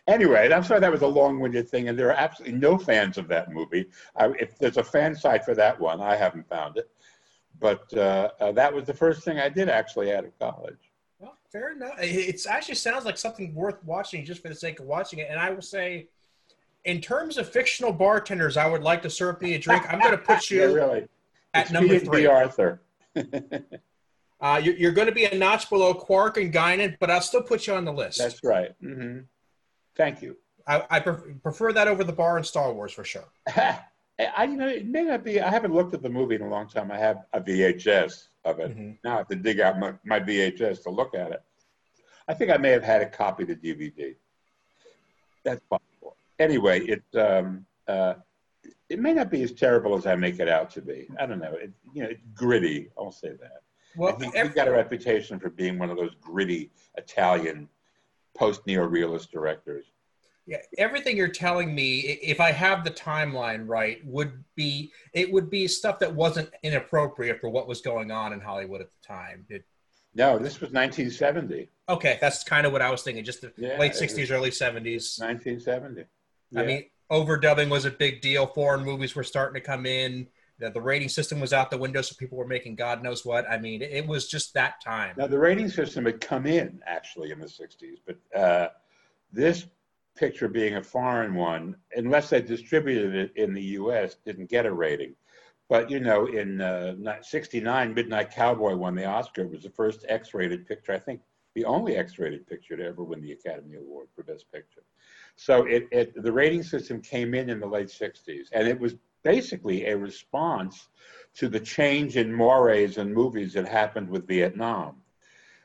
Anyway, 0.07 0.51
I'm 0.51 0.63
sorry 0.63 0.79
that 0.79 0.91
was 0.91 1.01
a 1.01 1.07
long-winded 1.07 1.69
thing, 1.69 1.89
and 1.89 1.99
there 1.99 2.07
are 2.09 2.13
absolutely 2.13 2.57
no 2.57 2.77
fans 2.77 3.17
of 3.17 3.27
that 3.27 3.51
movie. 3.51 3.87
I, 4.15 4.27
if 4.39 4.57
there's 4.57 4.77
a 4.77 4.83
fan 4.83 5.15
site 5.15 5.43
for 5.43 5.53
that 5.55 5.79
one, 5.79 6.01
I 6.01 6.15
haven't 6.15 6.47
found 6.47 6.77
it. 6.77 6.89
But 7.59 7.93
uh, 7.93 8.29
uh, 8.39 8.51
that 8.53 8.73
was 8.73 8.85
the 8.85 8.93
first 8.93 9.23
thing 9.23 9.39
I 9.39 9.49
did 9.49 9.69
actually 9.69 10.13
out 10.13 10.25
of 10.25 10.37
college. 10.39 10.91
Well, 11.19 11.37
fair 11.51 11.71
enough. 11.71 11.95
It 11.99 12.45
actually 12.49 12.75
sounds 12.75 13.05
like 13.05 13.17
something 13.17 13.53
worth 13.53 13.83
watching 13.83 14.25
just 14.25 14.41
for 14.41 14.49
the 14.49 14.55
sake 14.55 14.79
of 14.79 14.85
watching 14.85 15.19
it. 15.19 15.27
And 15.29 15.39
I 15.39 15.49
will 15.51 15.61
say, 15.61 16.07
in 16.83 17.01
terms 17.01 17.37
of 17.37 17.49
fictional 17.49 17.93
bartenders, 17.93 18.57
I 18.57 18.67
would 18.67 18.83
like 18.83 19.01
to 19.03 19.09
serve 19.09 19.41
me 19.41 19.55
a 19.55 19.59
drink. 19.59 19.83
I'm 19.91 19.99
going 19.99 20.11
to 20.11 20.17
put 20.17 20.49
you 20.51 20.59
yeah, 20.59 20.65
really. 20.65 21.07
at 21.53 21.63
it's 21.63 21.71
number 21.71 21.97
three. 21.99 22.25
Arthur. 22.25 22.81
uh, 24.41 24.59
you're, 24.63 24.75
you're, 24.75 24.91
going 24.91 25.07
to 25.07 25.13
be 25.13 25.25
a 25.25 25.35
notch 25.35 25.69
below 25.69 25.93
Quark 25.93 26.37
and 26.37 26.53
Guinan, 26.53 26.97
but 26.99 27.09
I'll 27.09 27.21
still 27.21 27.41
put 27.41 27.67
you 27.67 27.73
on 27.73 27.85
the 27.85 27.93
list. 27.93 28.17
That's 28.17 28.43
right. 28.43 28.71
Mm-hmm. 28.83 29.19
Thank 29.95 30.21
you. 30.21 30.37
I, 30.67 30.83
I 30.89 30.99
prefer 30.99 31.71
that 31.73 31.87
over 31.87 32.03
the 32.03 32.13
bar 32.13 32.37
in 32.37 32.43
Star 32.43 32.73
Wars 32.73 32.91
for 32.91 33.03
sure. 33.03 33.25
I, 33.55 34.45
you 34.45 34.55
know, 34.55 34.67
it 34.67 34.87
may 34.87 35.03
not 35.03 35.23
be. 35.23 35.41
I 35.41 35.49
haven't 35.49 35.73
looked 35.73 35.93
at 35.93 36.01
the 36.01 36.09
movie 36.09 36.35
in 36.35 36.41
a 36.41 36.49
long 36.49 36.67
time. 36.67 36.91
I 36.91 36.97
have 36.97 37.25
a 37.33 37.41
VHS 37.41 38.27
of 38.45 38.59
it. 38.59 38.71
Mm-hmm. 38.71 38.91
Now 39.03 39.15
I 39.15 39.17
have 39.17 39.27
to 39.27 39.35
dig 39.35 39.59
out 39.59 39.79
my, 39.79 39.93
my 40.03 40.19
VHS 40.19 40.83
to 40.83 40.89
look 40.89 41.13
at 41.15 41.31
it. 41.31 41.43
I 42.27 42.33
think 42.33 42.51
I 42.51 42.57
may 42.57 42.71
have 42.71 42.83
had 42.83 43.01
a 43.01 43.09
copy 43.09 43.43
of 43.43 43.49
the 43.49 43.55
DVD. 43.55 44.15
That's 45.43 45.61
possible. 45.69 46.15
anyway, 46.39 46.81
it 46.81 47.03
um, 47.19 47.65
uh, 47.87 48.15
it 48.89 48.99
may 48.99 49.13
not 49.13 49.29
be 49.29 49.43
as 49.43 49.51
terrible 49.51 49.95
as 49.95 50.05
I 50.07 50.15
make 50.15 50.39
it 50.39 50.49
out 50.49 50.71
to 50.71 50.81
be. 50.81 51.07
I 51.19 51.25
don't 51.25 51.39
know. 51.39 51.53
It, 51.53 51.71
you 51.93 52.03
know, 52.03 52.09
it's 52.09 52.21
gritty. 52.33 52.89
I'll 52.97 53.11
say 53.11 53.29
that. 53.29 53.61
Well, 53.97 54.17
he, 54.19 54.29
every, 54.35 54.53
got 54.53 54.67
a 54.67 54.71
reputation 54.71 55.39
for 55.39 55.49
being 55.49 55.79
one 55.79 55.89
of 55.89 55.97
those 55.97 56.15
gritty 56.21 56.71
Italian 56.97 57.69
post 58.37 58.65
neo-realist 58.67 59.31
directors. 59.31 59.85
Yeah, 60.47 60.57
everything 60.77 61.17
you're 61.17 61.27
telling 61.27 61.73
me, 61.73 61.99
if 61.99 62.39
I 62.39 62.51
have 62.51 62.83
the 62.83 62.91
timeline 62.91 63.63
right, 63.67 64.05
would 64.05 64.43
be 64.55 64.91
it 65.13 65.31
would 65.31 65.49
be 65.49 65.67
stuff 65.67 65.97
that 65.99 66.13
wasn't 66.13 66.51
inappropriate 66.61 67.41
for 67.41 67.49
what 67.49 67.67
was 67.67 67.81
going 67.81 68.11
on 68.11 68.31
in 68.31 68.39
Hollywood 68.39 68.81
at 68.81 68.89
the 68.91 69.07
time. 69.07 69.45
It, 69.49 69.65
no, 70.13 70.37
this 70.37 70.61
was 70.61 70.71
1970. 70.71 71.67
Okay, 71.89 72.17
that's 72.21 72.43
kind 72.43 72.67
of 72.67 72.71
what 72.71 72.81
I 72.81 72.91
was 72.91 73.01
thinking. 73.01 73.23
Just 73.23 73.41
the 73.41 73.51
yeah, 73.57 73.79
late 73.79 73.93
60s, 73.93 74.31
early 74.31 74.51
70s. 74.51 75.19
1970. 75.19 76.05
Yeah. 76.51 76.61
I 76.61 76.65
mean, 76.65 76.85
overdubbing 77.11 77.69
was 77.69 77.85
a 77.85 77.91
big 77.91 78.21
deal. 78.21 78.45
Foreign 78.47 78.85
movies 78.85 79.15
were 79.15 79.23
starting 79.23 79.55
to 79.55 79.65
come 79.65 79.85
in. 79.85 80.27
The, 80.59 80.69
the 80.69 80.81
rating 80.81 81.09
system 81.09 81.39
was 81.39 81.53
out 81.53 81.69
the 81.69 81.77
window, 81.77 82.01
so 82.01 82.15
people 82.17 82.37
were 82.37 82.47
making 82.47 82.75
God 82.75 83.03
knows 83.03 83.25
what. 83.25 83.49
I 83.49 83.57
mean, 83.57 83.81
it, 83.81 83.91
it 83.91 84.07
was 84.07 84.27
just 84.27 84.53
that 84.53 84.81
time. 84.81 85.15
Now, 85.17 85.27
the 85.27 85.39
rating 85.39 85.69
system 85.69 86.05
had 86.05 86.21
come 86.21 86.45
in 86.45 86.79
actually 86.85 87.31
in 87.31 87.39
the 87.39 87.45
60s, 87.45 87.97
but 88.05 88.17
uh, 88.37 88.69
this 89.31 89.65
picture 90.15 90.47
being 90.47 90.75
a 90.75 90.83
foreign 90.83 91.35
one, 91.35 91.75
unless 91.95 92.29
they 92.29 92.41
distributed 92.41 93.15
it 93.15 93.31
in 93.35 93.53
the 93.53 93.61
US, 93.61 94.15
didn't 94.25 94.49
get 94.49 94.65
a 94.65 94.71
rating. 94.71 95.13
But 95.67 95.89
you 95.89 95.99
know, 95.99 96.27
in 96.27 96.61
uh, 96.61 96.95
'69, 97.21 97.93
Midnight 97.93 98.31
Cowboy 98.31 98.75
won 98.75 98.95
the 98.95 99.05
Oscar. 99.05 99.41
It 99.41 99.51
was 99.51 99.63
the 99.63 99.69
first 99.69 100.05
X-rated 100.07 100.67
picture, 100.67 100.93
I 100.93 100.99
think, 100.99 101.21
the 101.55 101.65
only 101.65 101.95
X-rated 101.95 102.45
picture 102.47 102.77
to 102.77 102.85
ever 102.85 103.03
win 103.03 103.21
the 103.21 103.31
Academy 103.31 103.77
Award 103.77 104.07
for 104.15 104.23
Best 104.23 104.51
Picture. 104.51 104.83
So 105.35 105.63
it, 105.65 105.87
it 105.91 106.21
the 106.21 106.31
rating 106.31 106.61
system 106.61 107.01
came 107.01 107.33
in 107.33 107.49
in 107.49 107.59
the 107.59 107.67
late 107.67 107.87
60s, 107.87 108.47
and 108.51 108.67
it 108.67 108.79
was 108.79 108.95
basically 109.25 109.87
a 109.87 109.97
response 109.97 110.87
to 111.33 111.49
the 111.49 111.59
change 111.59 112.15
in 112.15 112.31
mores 112.31 112.97
and 112.97 113.13
movies 113.13 113.51
that 113.53 113.67
happened 113.67 114.07
with 114.07 114.27
Vietnam, 114.27 114.95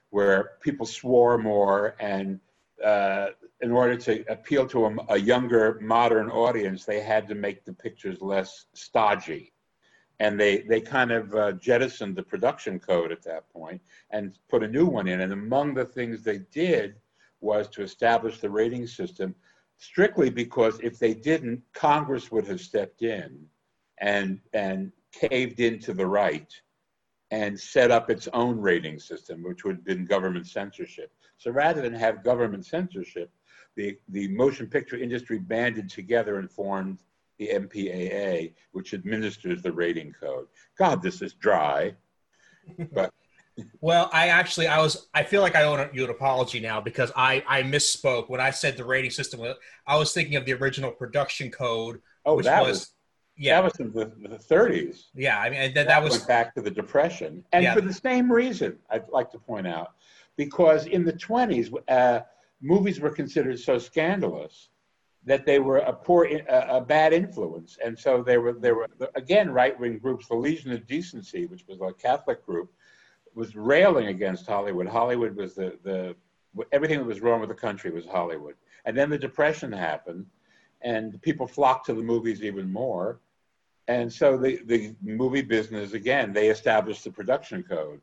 where 0.09 0.53
people 0.63 0.87
swore 0.87 1.39
more 1.39 1.95
and 2.01 2.41
uh, 2.85 3.29
in 3.61 3.71
order 3.71 3.95
to 3.95 4.25
appeal 4.33 4.67
to 4.67 4.87
a, 4.87 4.97
a, 5.11 5.19
younger 5.19 5.79
modern 5.83 6.31
audience, 6.31 6.87
they 6.87 7.01
had 7.01 7.29
to 7.29 7.35
make 7.35 7.63
the 7.67 7.73
pictures 7.75 8.23
less 8.23 8.65
stodgy. 8.73 9.53
And 10.19 10.41
they, 10.41 10.63
they 10.63 10.81
kind 10.81 11.13
of 11.13 11.35
uh, 11.35 11.53
jettisoned 11.53 12.17
the 12.17 12.23
production 12.23 12.79
code 12.79 13.13
at 13.13 13.23
that 13.25 13.53
point 13.53 13.83
and 14.11 14.39
put 14.49 14.63
a 14.63 14.69
new 14.69 14.87
one 14.87 15.07
in. 15.07 15.21
And 15.21 15.35
among 15.35 15.75
the 15.75 15.85
things 15.85 16.23
they 16.23 16.39
did 16.51 16.95
was 17.43 17.69
to 17.69 17.83
establish 17.83 18.41
the 18.41 18.49
rating 18.49 18.87
system 18.87 19.35
strictly 19.81 20.29
because 20.29 20.79
if 20.81 20.99
they 20.99 21.15
didn't, 21.15 21.63
Congress 21.73 22.31
would 22.31 22.47
have 22.47 22.61
stepped 22.61 23.03
in 23.03 23.47
and, 23.99 24.39
and 24.53 24.93
caved 25.11 25.59
into 25.59 25.95
the 25.95 26.07
right 26.07 26.53
and 27.31 27.59
set 27.59 27.91
up 27.91 28.11
its 28.11 28.29
own 28.35 28.61
rating 28.61 28.99
system, 28.99 29.43
which 29.43 29.65
would 29.65 29.77
have 29.77 29.85
been 29.85 30.05
government 30.05 30.47
censorship. 30.47 31.11
So 31.39 31.51
rather 31.51 31.81
than 31.81 31.95
have 31.95 32.23
government 32.23 32.67
censorship, 32.67 33.31
the, 33.75 33.97
the 34.11 34.29
motion 34.29 34.67
picture 34.67 34.99
industry 34.99 35.39
banded 35.39 35.89
together 35.89 36.39
and 36.39 36.51
formed 36.51 36.99
the 37.39 37.49
MPAA, 37.49 38.53
which 38.73 38.93
administers 38.93 39.63
the 39.63 39.73
rating 39.73 40.13
code. 40.13 40.47
God, 40.79 41.01
this 41.03 41.23
is 41.23 41.33
dry, 41.33 41.95
but. 42.93 43.11
Well, 43.81 44.11
I 44.13 44.29
actually, 44.29 44.67
I 44.67 44.81
was, 44.81 45.09
I 45.15 45.23
feel 45.23 45.43
like 45.43 45.55
I 45.55 45.65
owe 45.65 45.89
you 45.93 46.05
an 46.05 46.11
apology 46.11 46.61
now 46.61 46.81
because 46.81 47.13
I, 47.17 47.43
I 47.49 47.63
misspoke 47.63 48.29
when 48.29 48.41
I 48.41 48.51
said 48.51 48.77
the 48.77 48.85
rating 48.85 49.11
system. 49.11 49.41
I 49.87 49.97
was 49.97 50.13
thinking 50.13 50.37
of 50.37 50.45
the 50.45 50.53
original 50.55 50.91
production 50.91 51.51
code, 51.51 52.01
oh, 52.25 52.37
which 52.37 52.47
that 52.47 52.63
was, 52.63 52.71
was 52.71 52.93
yeah, 53.37 53.61
that 53.61 53.65
was 53.65 53.81
in 53.81 53.93
the, 53.93 54.13
the 54.29 54.37
30s. 54.37 55.05
Yeah, 55.15 55.39
I 55.39 55.49
mean 55.49 55.61
that, 55.61 55.75
that, 55.75 55.87
that 55.87 56.03
was 56.03 56.19
back 56.19 56.55
to 56.57 56.61
the 56.61 56.71
Depression, 56.71 57.43
and 57.53 57.65
yeah. 57.65 57.75
for 57.75 57.81
the 57.81 57.93
same 57.93 58.31
reason. 58.31 58.79
I'd 58.91 59.09
like 59.09 59.31
to 59.31 59.39
point 59.39 59.67
out 59.67 59.93
because 60.37 60.87
in 60.87 61.05
the 61.05 61.15
20s, 61.15 61.73
uh, 61.89 62.21
movies 62.61 63.01
were 63.01 63.11
considered 63.11 63.59
so 63.59 63.79
scandalous 63.79 64.69
that 65.25 65.45
they 65.45 65.59
were 65.59 65.79
a 65.79 65.93
poor, 65.93 66.25
a, 66.25 66.77
a 66.77 66.81
bad 66.81 67.13
influence, 67.13 67.79
and 67.85 67.99
so 67.99 68.23
they 68.23 68.39
were 68.39 68.53
there 68.53 68.75
were 68.75 68.89
again 69.15 69.51
right-wing 69.51 69.99
groups. 69.99 70.29
The 70.29 70.35
Legion 70.35 70.73
of 70.73 70.87
Decency, 70.87 71.47
which 71.47 71.65
was 71.67 71.79
a 71.81 71.93
Catholic 71.95 72.45
group, 72.45 72.71
was 73.35 73.57
railing 73.57 74.09
against 74.09 74.47
Hollywood. 74.47 74.87
Hollywood 74.87 75.37
was 75.37 75.55
the 75.55 75.79
the 75.83 76.17
everything 76.73 76.99
that 76.99 77.05
was 77.05 77.21
wrong 77.21 77.41
with 77.41 77.49
the 77.49 77.55
country 77.55 77.91
was 77.91 78.07
Hollywood, 78.07 78.55
and 78.85 78.97
then 78.97 79.11
the 79.11 79.19
Depression 79.19 79.73
happened, 79.73 80.27
and 80.83 81.21
people 81.23 81.47
flocked 81.47 81.87
to 81.87 81.95
the 81.95 82.03
movies 82.03 82.43
even 82.43 82.73
more. 82.73 83.21
And 83.89 84.13
so 84.13 84.37
the, 84.37 84.61
the 84.67 84.95
movie 85.03 85.43
business, 85.43 85.95
again, 85.95 86.33
they 86.33 86.49
established 86.49 87.03
the 87.03 87.11
production 87.11 87.65
code. 87.65 88.01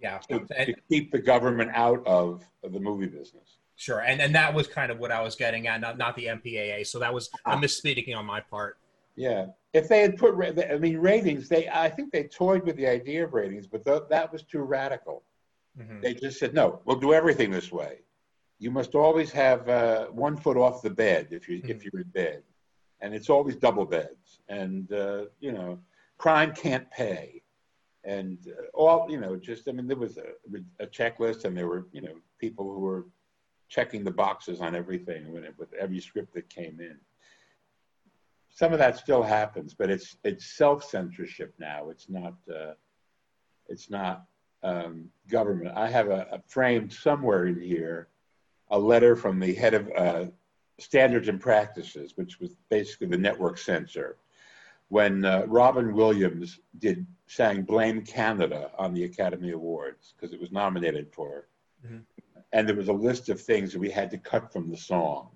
Yeah. 0.00 0.18
To, 0.28 0.38
to 0.40 0.74
keep 0.88 1.10
the 1.10 1.18
government 1.18 1.72
out 1.74 2.06
of, 2.06 2.44
of 2.62 2.72
the 2.72 2.78
movie 2.78 3.08
business. 3.08 3.58
Sure, 3.80 4.00
and 4.00 4.20
and 4.20 4.34
that 4.34 4.52
was 4.52 4.66
kind 4.66 4.92
of 4.92 4.98
what 4.98 5.10
I 5.10 5.22
was 5.22 5.36
getting 5.36 5.66
at, 5.66 5.80
not 5.80 5.96
not 5.96 6.14
the 6.14 6.26
MPAA. 6.26 6.86
So 6.86 6.98
that 6.98 7.14
was 7.14 7.30
a 7.46 7.52
ah. 7.52 7.56
misspeaking 7.58 8.14
on 8.14 8.26
my 8.26 8.40
part. 8.40 8.76
Yeah, 9.20 9.48
if 9.74 9.86
they 9.86 10.00
had 10.00 10.16
put, 10.16 10.34
I 10.34 10.78
mean, 10.78 10.96
ratings. 10.96 11.46
They, 11.46 11.68
I 11.68 11.90
think 11.90 12.10
they 12.10 12.24
toyed 12.24 12.64
with 12.64 12.76
the 12.76 12.86
idea 12.86 13.22
of 13.22 13.34
ratings, 13.34 13.66
but 13.66 13.84
th- 13.84 14.04
that 14.08 14.32
was 14.32 14.44
too 14.44 14.62
radical. 14.62 15.24
Mm-hmm. 15.78 16.00
They 16.00 16.14
just 16.14 16.38
said, 16.38 16.54
no, 16.54 16.80
we'll 16.86 16.98
do 16.98 17.12
everything 17.12 17.50
this 17.50 17.70
way. 17.70 17.98
You 18.58 18.70
must 18.70 18.94
always 18.94 19.30
have 19.32 19.68
uh, 19.68 20.06
one 20.06 20.38
foot 20.38 20.56
off 20.56 20.80
the 20.80 20.88
bed 20.88 21.28
if 21.32 21.50
you 21.50 21.58
mm-hmm. 21.58 21.70
if 21.70 21.84
you're 21.84 22.00
in 22.00 22.08
bed, 22.08 22.42
and 23.02 23.14
it's 23.14 23.28
always 23.28 23.56
double 23.56 23.84
beds. 23.84 24.40
And 24.48 24.90
uh, 24.90 25.26
you 25.38 25.52
know, 25.52 25.78
crime 26.16 26.54
can't 26.54 26.90
pay, 26.90 27.42
and 28.04 28.38
uh, 28.48 28.68
all 28.72 29.06
you 29.10 29.20
know, 29.20 29.36
just 29.36 29.68
I 29.68 29.72
mean, 29.72 29.86
there 29.86 29.98
was 29.98 30.16
a, 30.16 30.30
a 30.82 30.86
checklist, 30.86 31.44
and 31.44 31.54
there 31.54 31.68
were 31.68 31.88
you 31.92 32.00
know 32.00 32.14
people 32.38 32.64
who 32.64 32.80
were 32.80 33.06
checking 33.68 34.02
the 34.02 34.10
boxes 34.10 34.62
on 34.62 34.74
everything 34.74 35.30
with 35.30 35.74
every 35.78 36.00
script 36.00 36.32
that 36.34 36.48
came 36.48 36.80
in. 36.80 36.96
Some 38.50 38.72
of 38.72 38.78
that 38.78 38.98
still 38.98 39.22
happens, 39.22 39.74
but 39.74 39.90
it's 39.90 40.16
it's 40.24 40.44
self 40.44 40.84
censorship 40.84 41.54
now. 41.58 41.88
It's 41.88 42.08
not 42.08 42.34
uh, 42.52 42.74
it's 43.68 43.90
not 43.90 44.24
um, 44.62 45.08
government. 45.28 45.76
I 45.76 45.88
have 45.88 46.08
a, 46.08 46.26
a, 46.32 46.42
framed 46.46 46.92
somewhere 46.92 47.46
in 47.46 47.60
here 47.60 48.08
a 48.70 48.78
letter 48.78 49.16
from 49.16 49.40
the 49.40 49.54
head 49.54 49.74
of 49.74 49.90
uh, 49.96 50.24
standards 50.78 51.28
and 51.28 51.40
practices, 51.40 52.12
which 52.16 52.38
was 52.40 52.56
basically 52.68 53.06
the 53.06 53.18
network 53.18 53.56
censor, 53.58 54.16
when 54.88 55.24
uh, 55.24 55.44
Robin 55.46 55.94
Williams 55.94 56.60
did 56.78 57.06
sang 57.26 57.62
"Blame 57.62 58.02
Canada" 58.02 58.70
on 58.78 58.92
the 58.92 59.04
Academy 59.04 59.52
Awards 59.52 60.14
because 60.14 60.34
it 60.34 60.40
was 60.40 60.52
nominated 60.52 61.12
for. 61.12 61.46
Mm-hmm 61.86 61.98
and 62.52 62.68
there 62.68 62.76
was 62.76 62.88
a 62.88 62.92
list 62.92 63.28
of 63.28 63.40
things 63.40 63.72
that 63.72 63.78
we 63.78 63.90
had 63.90 64.10
to 64.10 64.18
cut 64.18 64.52
from 64.52 64.70
the 64.70 64.76
song. 64.76 65.28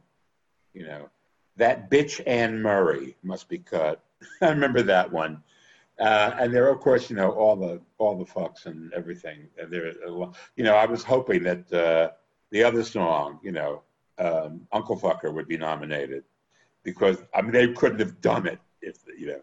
You 0.72 0.86
know, 0.86 1.08
that 1.56 1.90
bitch 1.90 2.20
Anne 2.26 2.60
Murray 2.60 3.16
must 3.22 3.48
be 3.48 3.58
cut. 3.58 4.02
I 4.40 4.48
remember 4.48 4.82
that 4.82 5.10
one. 5.10 5.42
Uh, 5.98 6.32
and 6.40 6.52
there, 6.52 6.68
of 6.68 6.80
course, 6.80 7.08
you 7.08 7.16
know, 7.16 7.30
all 7.30 7.54
the 7.54 7.80
all 7.98 8.16
the 8.16 8.24
fucks 8.24 8.66
and 8.66 8.92
everything. 8.92 9.46
And 9.58 9.72
there, 9.72 9.92
you 10.56 10.64
know, 10.64 10.74
I 10.74 10.86
was 10.86 11.04
hoping 11.04 11.44
that 11.44 11.72
uh, 11.72 12.10
the 12.50 12.64
other 12.64 12.82
song, 12.82 13.38
you 13.42 13.52
know, 13.52 13.82
um, 14.18 14.66
Uncle 14.72 14.98
Fucker 14.98 15.32
would 15.32 15.46
be 15.46 15.56
nominated 15.56 16.24
because 16.82 17.18
I 17.32 17.42
mean 17.42 17.52
they 17.52 17.72
couldn't 17.72 18.00
have 18.00 18.20
done 18.20 18.46
it 18.46 18.58
if 18.82 18.98
you 19.16 19.28
know, 19.28 19.40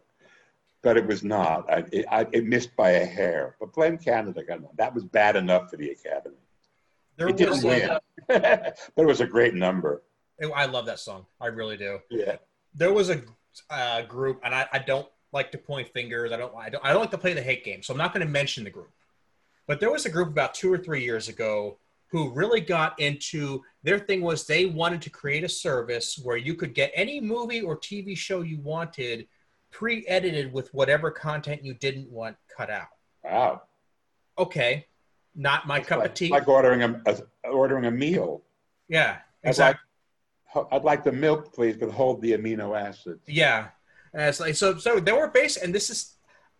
but 0.81 0.97
it 0.97 1.05
was 1.05 1.23
not. 1.23 1.71
I, 1.71 1.85
it, 1.91 2.05
I, 2.11 2.27
it 2.33 2.45
missed 2.45 2.75
by 2.75 2.91
a 2.91 3.05
hair. 3.05 3.55
But 3.59 3.73
Blame 3.73 3.97
Canada, 3.97 4.43
that 4.75 4.93
was 4.93 5.05
bad 5.05 5.37
enough 5.37 5.69
for 5.69 5.77
the 5.77 5.89
Academy. 5.91 6.35
There 7.15 7.29
it 7.29 7.37
didn't 7.37 7.63
win, 7.63 7.97
but 8.27 8.77
it 8.97 9.05
was 9.05 9.21
a 9.21 9.27
great 9.27 9.53
number. 9.53 10.03
I 10.49 10.65
love 10.65 10.85
that 10.87 10.99
song. 10.99 11.25
I 11.39 11.47
really 11.47 11.77
do. 11.77 11.99
Yeah. 12.09 12.37
There 12.73 12.93
was 12.93 13.09
a 13.09 13.21
uh, 13.69 14.03
group, 14.03 14.39
and 14.43 14.55
I, 14.55 14.67
I, 14.73 14.79
don't 14.79 15.07
like 15.33 15.51
to 15.51 15.57
point 15.57 15.89
fingers. 15.89 16.31
I 16.31 16.37
don't, 16.37 16.55
I 16.55 16.69
don't. 16.69 16.83
I 16.85 16.93
don't 16.93 17.01
like 17.01 17.11
to 17.11 17.17
play 17.17 17.33
the 17.33 17.41
hate 17.41 17.63
game, 17.63 17.83
so 17.83 17.93
I'm 17.93 17.97
not 17.97 18.13
going 18.13 18.25
to 18.25 18.31
mention 18.31 18.63
the 18.63 18.69
group. 18.69 18.91
But 19.67 19.79
there 19.79 19.91
was 19.91 20.05
a 20.05 20.09
group 20.09 20.29
about 20.29 20.53
two 20.53 20.71
or 20.71 20.77
three 20.77 21.03
years 21.03 21.27
ago 21.27 21.77
who 22.07 22.29
really 22.31 22.59
got 22.59 22.99
into 22.99 23.61
their 23.83 23.99
thing 23.99 24.21
was 24.21 24.45
they 24.45 24.65
wanted 24.65 25.01
to 25.01 25.09
create 25.09 25.43
a 25.43 25.49
service 25.49 26.19
where 26.23 26.37
you 26.37 26.55
could 26.55 26.73
get 26.73 26.91
any 26.93 27.21
movie 27.21 27.61
or 27.61 27.77
TV 27.77 28.17
show 28.17 28.41
you 28.41 28.59
wanted 28.59 29.27
pre-edited 29.71 30.51
with 30.51 30.73
whatever 30.73 31.09
content 31.09 31.63
you 31.63 31.73
didn't 31.73 32.09
want 32.09 32.35
cut 32.55 32.69
out. 32.69 32.89
Wow. 33.23 33.61
Okay, 34.37 34.87
not 35.35 35.67
my 35.67 35.77
it's 35.77 35.87
cup 35.87 35.99
like, 35.99 36.09
of 36.09 36.13
tea. 36.15 36.29
Like 36.29 36.47
ordering 36.47 36.81
a, 36.83 37.01
a, 37.05 37.49
ordering 37.49 37.85
a 37.85 37.91
meal. 37.91 38.43
Yeah, 38.89 39.19
exactly. 39.43 39.81
I'd 40.71 40.83
like, 40.83 41.03
the 41.03 41.11
milk, 41.11 41.53
please, 41.53 41.77
but 41.77 41.91
hold 41.91 42.21
the 42.21 42.33
amino 42.33 42.79
acids. 42.79 43.21
Yeah, 43.27 43.67
it's 44.13 44.39
like 44.39 44.55
so. 44.55 44.77
So 44.77 44.99
there 44.99 45.15
were 45.15 45.27
base, 45.27 45.57
and 45.57 45.73
this 45.73 45.89
is. 45.89 46.15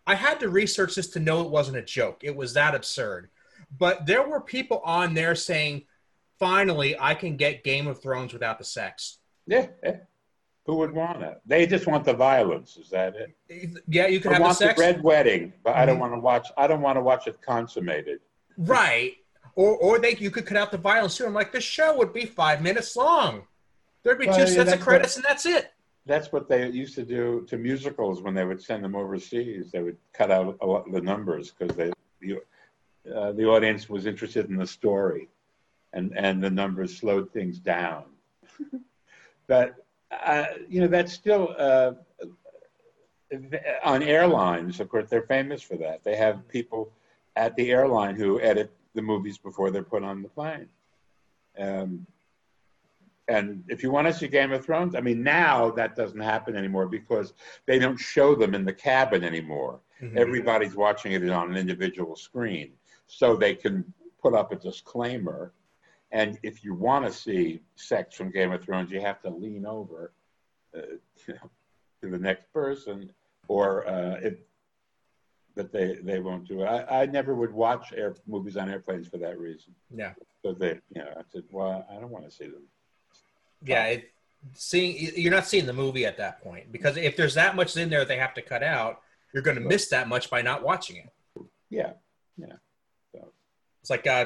I 0.08 0.15
had 0.15 0.39
to 0.39 0.49
research 0.49 0.95
this 0.95 1.10
to 1.12 1.19
know 1.19 1.41
it 1.41 1.49
wasn't 1.49 1.77
a 1.77 1.84
joke. 1.84 2.21
It 2.23 2.36
was 2.36 2.54
that 2.56 2.73
absurd. 2.73 3.30
But 3.77 4.06
there 4.06 4.27
were 4.27 4.41
people 4.41 4.82
on 4.84 5.13
there 5.13 5.36
saying, 5.36 5.86
"Finally, 6.39 6.97
I 6.99 7.15
can 7.15 7.38
get 7.38 7.63
Game 7.63 7.88
of 7.88 8.01
Thrones 8.01 8.34
without 8.34 8.58
the 8.58 8.63
sex." 8.65 9.19
Yeah. 9.45 9.67
yeah. 9.84 9.97
Who 10.65 10.75
would 10.75 10.93
want 10.93 11.23
it? 11.23 11.41
They 11.45 11.65
just 11.65 11.88
want 11.88 12.06
the 12.06 12.13
violence. 12.13 12.77
Is 12.77 12.89
that 12.91 13.15
it? 13.15 13.84
Yeah, 13.88 14.08
you 14.08 14.19
can 14.19 14.32
I 14.32 14.34
have 14.36 14.41
want 14.43 14.60
the 14.60 14.65
sex. 14.65 14.80
The 14.80 14.86
red 14.86 15.04
wedding, 15.04 15.54
but 15.63 15.71
mm-hmm. 15.71 15.80
I 15.80 15.86
don't 15.86 15.95
mm-hmm. 15.95 16.01
want 16.01 16.13
to 16.13 16.19
watch. 16.19 16.47
I 16.58 16.67
don't 16.67 16.82
want 16.82 16.97
to 16.97 17.01
watch 17.01 17.27
it 17.27 17.41
consummated. 17.41 18.19
Right. 18.58 19.13
Or 19.56 19.75
or 19.77 19.99
they 19.99 20.15
you 20.15 20.32
could 20.32 20.45
cut 20.45 20.58
out 20.58 20.71
the 20.71 20.77
violence 20.77 21.17
too. 21.17 21.25
I'm 21.25 21.34
like, 21.34 21.51
the 21.51 21.62
show 21.62 21.97
would 21.97 22.13
be 22.13 22.25
five 22.25 22.62
minutes 22.62 22.95
long. 22.95 23.43
There'd 24.03 24.19
be 24.19 24.27
well, 24.27 24.35
two 24.35 24.51
yeah, 24.51 24.63
sets 24.63 24.73
of 24.73 24.79
credits 24.79 25.15
what, 25.15 25.25
and 25.25 25.29
that's 25.29 25.45
it. 25.45 25.73
That's 26.05 26.31
what 26.31 26.49
they 26.49 26.69
used 26.69 26.95
to 26.95 27.03
do 27.03 27.45
to 27.47 27.57
musicals 27.57 28.21
when 28.21 28.33
they 28.33 28.45
would 28.45 28.61
send 28.61 28.83
them 28.83 28.95
overseas. 28.95 29.71
They 29.71 29.81
would 29.81 29.97
cut 30.13 30.31
out 30.31 30.57
a 30.61 30.65
lot 30.65 30.87
of 30.87 30.93
the 30.93 31.01
numbers 31.01 31.51
because 31.51 31.75
they 31.75 31.91
the, 32.19 32.39
uh, 33.15 33.31
the 33.33 33.45
audience 33.45 33.89
was 33.89 34.05
interested 34.05 34.49
in 34.49 34.57
the 34.57 34.65
story, 34.65 35.29
and 35.93 36.17
and 36.17 36.43
the 36.43 36.49
numbers 36.49 36.97
slowed 36.97 37.31
things 37.31 37.59
down. 37.59 38.05
but 39.47 39.75
uh, 40.25 40.45
you 40.67 40.81
know 40.81 40.87
that's 40.87 41.13
still 41.13 41.55
uh, 41.57 41.93
on 43.83 44.03
airlines. 44.03 44.79
Of 44.79 44.89
course, 44.89 45.09
they're 45.09 45.21
famous 45.23 45.61
for 45.61 45.77
that. 45.77 46.03
They 46.03 46.15
have 46.15 46.47
people 46.47 46.91
at 47.35 47.55
the 47.55 47.71
airline 47.71 48.15
who 48.15 48.41
edit 48.41 48.71
the 48.93 49.01
movies 49.01 49.37
before 49.37 49.71
they're 49.71 49.83
put 49.83 50.03
on 50.03 50.21
the 50.21 50.29
plane. 50.29 50.67
Um, 51.57 52.05
and 53.27 53.63
if 53.67 53.84
you 53.84 53.91
want 53.91 54.07
to 54.07 54.13
see 54.13 54.27
Game 54.27 54.51
of 54.51 54.65
Thrones, 54.65 54.95
I 54.95 55.01
mean, 55.01 55.23
now 55.23 55.71
that 55.71 55.95
doesn't 55.95 56.19
happen 56.19 56.55
anymore 56.55 56.88
because 56.88 57.34
they 57.65 57.79
don't 57.79 57.97
show 57.97 58.36
them 58.36 58.55
in 58.55 58.65
the 58.65 58.73
cabin 58.73 59.23
anymore. 59.23 59.79
Mm-hmm. 60.01 60.17
Everybody's 60.17 60.75
watching 60.75 61.13
it 61.13 61.29
on 61.29 61.51
an 61.51 61.57
individual 61.57 62.15
screen. 62.15 62.73
So 63.07 63.36
they 63.36 63.55
can 63.55 63.93
put 64.21 64.34
up 64.34 64.51
a 64.51 64.55
disclaimer. 64.55 65.53
And 66.12 66.39
if 66.43 66.63
you 66.63 66.73
want 66.73 67.05
to 67.05 67.12
see 67.12 67.62
sex 67.75 68.15
from 68.15 68.31
Game 68.31 68.51
of 68.51 68.63
Thrones, 68.63 68.91
you 68.91 69.01
have 69.01 69.21
to 69.21 69.29
lean 69.29 69.65
over 69.65 70.12
uh, 70.75 70.81
you 71.27 71.34
know, 71.36 71.49
to 72.01 72.10
the 72.10 72.17
next 72.17 72.51
person 72.51 73.12
or 73.47 73.88
uh, 73.88 74.19
if 74.21 74.36
but 75.55 75.71
they 75.71 75.95
they 76.01 76.19
won't 76.19 76.47
do 76.47 76.62
it. 76.62 76.65
I, 76.65 77.01
I 77.01 77.05
never 77.05 77.36
would 77.36 77.51
watch 77.53 77.93
air 77.95 78.15
movies 78.25 78.57
on 78.57 78.69
airplanes 78.69 79.07
for 79.07 79.17
that 79.17 79.38
reason. 79.38 79.75
Yeah. 79.93 80.13
So 80.43 80.53
they, 80.53 80.79
you 80.93 81.01
know, 81.01 81.13
I 81.17 81.21
said, 81.31 81.43
well, 81.51 81.86
I 81.89 81.95
don't 81.95 82.10
want 82.10 82.25
to 82.25 82.31
see 82.31 82.45
them. 82.45 82.63
Yeah, 83.63 83.86
it, 83.86 84.12
seeing 84.54 85.12
you're 85.15 85.32
not 85.32 85.45
seeing 85.45 85.65
the 85.65 85.74
movie 85.74 86.06
at 86.06 86.17
that 86.17 86.41
point 86.41 86.71
because 86.71 86.97
if 86.97 87.15
there's 87.15 87.36
that 87.36 87.56
much 87.56 87.78
in 87.78 87.89
there 87.89 88.06
they 88.06 88.17
have 88.17 88.34
to 88.34 88.41
cut 88.41 88.63
out, 88.63 89.02
you're 89.34 89.43
going 89.43 89.58
to 89.58 89.63
miss 89.63 89.89
that 89.89 90.08
much 90.08 90.30
by 90.30 90.41
not 90.41 90.63
watching 90.63 90.97
it. 90.97 91.10
Yeah, 91.69 91.93
yeah. 92.38 92.56
So. 93.13 93.32
It's 93.82 93.89
like 93.89 94.08
uh, 94.08 94.26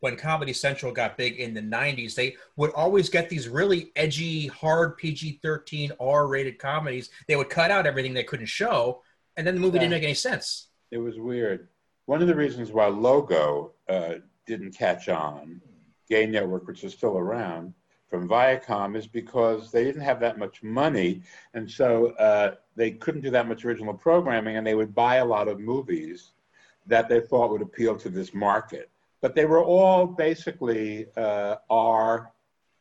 when 0.00 0.16
Comedy 0.16 0.52
Central 0.52 0.92
got 0.92 1.16
big 1.16 1.38
in 1.38 1.54
the 1.54 1.60
'90s, 1.60 2.14
they 2.14 2.36
would 2.56 2.70
always 2.72 3.08
get 3.08 3.28
these 3.28 3.48
really 3.48 3.92
edgy, 3.96 4.46
hard 4.46 4.96
PG-13 4.96 5.92
R-rated 6.00 6.58
comedies. 6.58 7.10
They 7.28 7.36
would 7.36 7.50
cut 7.50 7.70
out 7.70 7.86
everything 7.86 8.14
they 8.14 8.24
couldn't 8.24 8.46
show, 8.46 9.02
and 9.36 9.46
then 9.46 9.54
the 9.54 9.60
movie 9.60 9.76
yeah. 9.76 9.82
didn't 9.82 9.92
make 9.92 10.04
any 10.04 10.14
sense. 10.14 10.68
It 10.90 10.98
was 10.98 11.18
weird. 11.18 11.68
One 12.06 12.22
of 12.22 12.28
the 12.28 12.34
reasons 12.34 12.72
why 12.72 12.86
Logo 12.86 13.72
uh, 13.88 14.14
didn't 14.46 14.72
catch 14.72 15.08
on, 15.08 15.60
Gay 16.08 16.26
Network, 16.26 16.66
which 16.66 16.82
is 16.82 16.92
still 16.92 17.16
around, 17.16 17.74
from 18.10 18.28
Viacom 18.28 18.96
is 18.96 19.06
because 19.06 19.70
they 19.70 19.84
didn't 19.84 20.02
have 20.02 20.18
that 20.20 20.36
much 20.36 20.62
money, 20.64 21.22
and 21.54 21.70
so 21.70 22.08
uh, 22.16 22.56
they 22.74 22.90
couldn't 22.90 23.20
do 23.20 23.30
that 23.30 23.46
much 23.46 23.64
original 23.64 23.94
programming, 23.94 24.56
and 24.56 24.66
they 24.66 24.74
would 24.74 24.94
buy 24.94 25.16
a 25.16 25.24
lot 25.24 25.46
of 25.46 25.60
movies 25.60 26.32
that 26.86 27.08
they 27.08 27.20
thought 27.20 27.52
would 27.52 27.62
appeal 27.62 27.96
to 27.96 28.10
this 28.10 28.34
market. 28.34 28.90
But 29.20 29.36
they 29.36 29.44
were 29.44 29.62
all 29.62 30.06
basically 30.06 31.06
uh, 31.16 31.56
R 31.70 32.32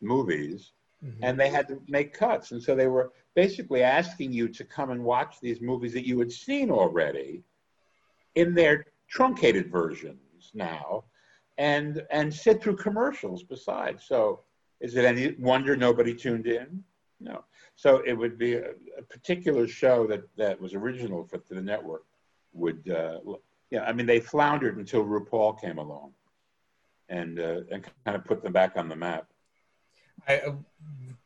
movies, 0.02 0.72
mm-hmm. 1.06 1.24
and 1.24 1.40
they 1.40 1.50
had 1.50 1.68
to 1.68 1.80
make 1.88 2.14
cuts, 2.14 2.52
and 2.52 2.62
so 2.62 2.76
they 2.76 2.88
were 2.88 3.12
basically 3.36 3.84
asking 3.84 4.34
you 4.34 4.48
to 4.48 4.64
come 4.64 4.90
and 4.90 5.04
watch 5.04 5.40
these 5.40 5.62
movies 5.62 5.94
that 5.94 6.08
you 6.08 6.18
had 6.18 6.32
seen 6.32 6.72
already 6.72 7.44
in 8.34 8.56
their 8.56 8.86
truncated 9.08 9.72
versions 9.72 10.50
now, 10.56 11.04
and 11.60 12.02
and 12.10 12.34
sit 12.34 12.64
through 12.64 12.78
commercials 12.78 13.44
besides. 13.44 14.06
So 14.06 14.42
is 14.80 14.96
it 14.96 15.06
any 15.06 15.36
wonder 15.40 15.76
nobody 15.76 16.14
tuned 16.14 16.48
in? 16.48 16.84
No. 17.20 17.44
So 17.76 18.02
it 18.06 18.14
would 18.14 18.38
be 18.38 18.56
a, 18.56 18.72
a 18.98 19.02
particular 19.10 19.68
show 19.68 20.08
that, 20.08 20.24
that 20.38 20.60
was 20.60 20.74
original 20.74 21.26
for 21.26 21.42
the 21.50 21.62
network 21.62 22.06
would, 22.54 22.90
uh, 22.90 23.20
yeah, 23.70 23.84
I 23.84 23.94
mean, 23.94 24.06
they 24.06 24.20
floundered 24.20 24.78
until 24.78 25.06
RuPaul 25.06 25.60
came 25.60 25.78
along 25.78 26.14
and, 27.10 27.40
uh, 27.40 27.62
and 27.72 27.86
kind 28.06 28.18
of 28.18 28.26
put 28.26 28.42
them 28.42 28.54
back 28.54 28.74
on 28.76 28.90
the 28.90 28.96
map. 28.96 29.28
I, 30.28 30.34
a 30.34 30.54